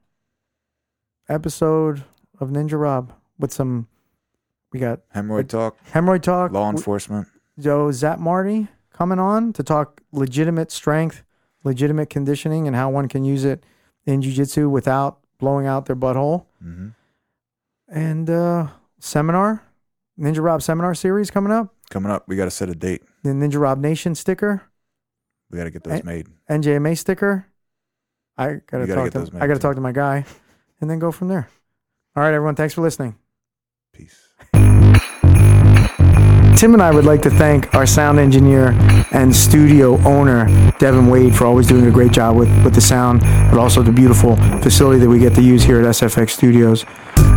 [1.29, 2.03] episode
[2.39, 3.87] of Ninja Rob with some
[4.71, 6.51] we got Hemorrhoid talk, hemorrhoid talk.
[6.51, 7.27] law enforcement.
[7.59, 11.23] Joe Szatmary coming on to talk legitimate strength
[11.63, 13.63] legitimate conditioning and how one can use it
[14.05, 16.45] in jiu-jitsu without blowing out their butthole.
[16.61, 16.89] hmm
[17.89, 18.67] And uh,
[18.99, 19.63] seminar,
[20.19, 21.73] Ninja Rob seminar series coming up.
[21.89, 23.03] Coming up, we got to set a date.
[23.23, 24.61] The Ninja Rob Nation sticker,
[25.49, 26.27] We got to get those Eh, made.
[26.49, 27.47] NJMA sticker.
[28.37, 29.59] I gotta gotta talk to I gotta too.
[29.59, 30.23] talk to my guy,
[30.79, 31.49] and then go from there.
[32.15, 32.55] All right, everyone.
[32.55, 33.15] Thanks for listening.
[33.93, 34.33] Peace.
[36.57, 38.69] Tim and I would like to thank our sound engineer
[39.11, 40.47] and studio owner,
[40.79, 43.91] Devin Wade, for always doing a great job with, with the sound, but also the
[43.91, 46.83] beautiful facility that we get to use here at SFX Studios.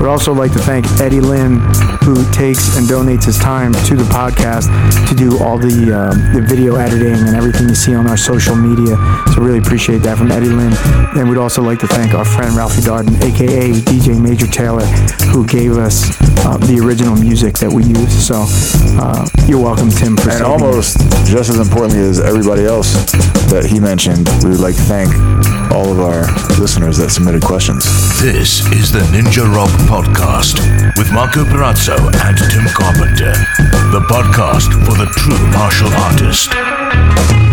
[0.00, 1.60] We'd also like to thank Eddie Lynn,
[2.02, 4.68] who takes and donates his time to the podcast
[5.08, 8.56] to do all the um, the video editing and everything you see on our social
[8.56, 8.96] media.
[9.34, 10.72] So really appreciate that from Eddie Lynn.
[11.16, 14.86] And we'd also like to thank our friend Ralphie Darden, aka DJ Major Taylor,
[15.32, 16.10] who gave us
[16.46, 18.26] uh, the original music that we use.
[18.26, 18.44] So
[19.00, 22.92] uh, you're welcome, Tim, for And saving almost just as importantly as everybody else
[23.50, 25.12] that he mentioned, we would like to thank
[25.72, 26.26] all of our
[26.58, 27.84] listeners that submitted questions.
[28.20, 30.58] This is the Ninja Rob Podcast
[30.96, 33.32] with Marco Perazzo and Tim Carpenter.
[33.90, 37.49] The podcast for the true martial artist.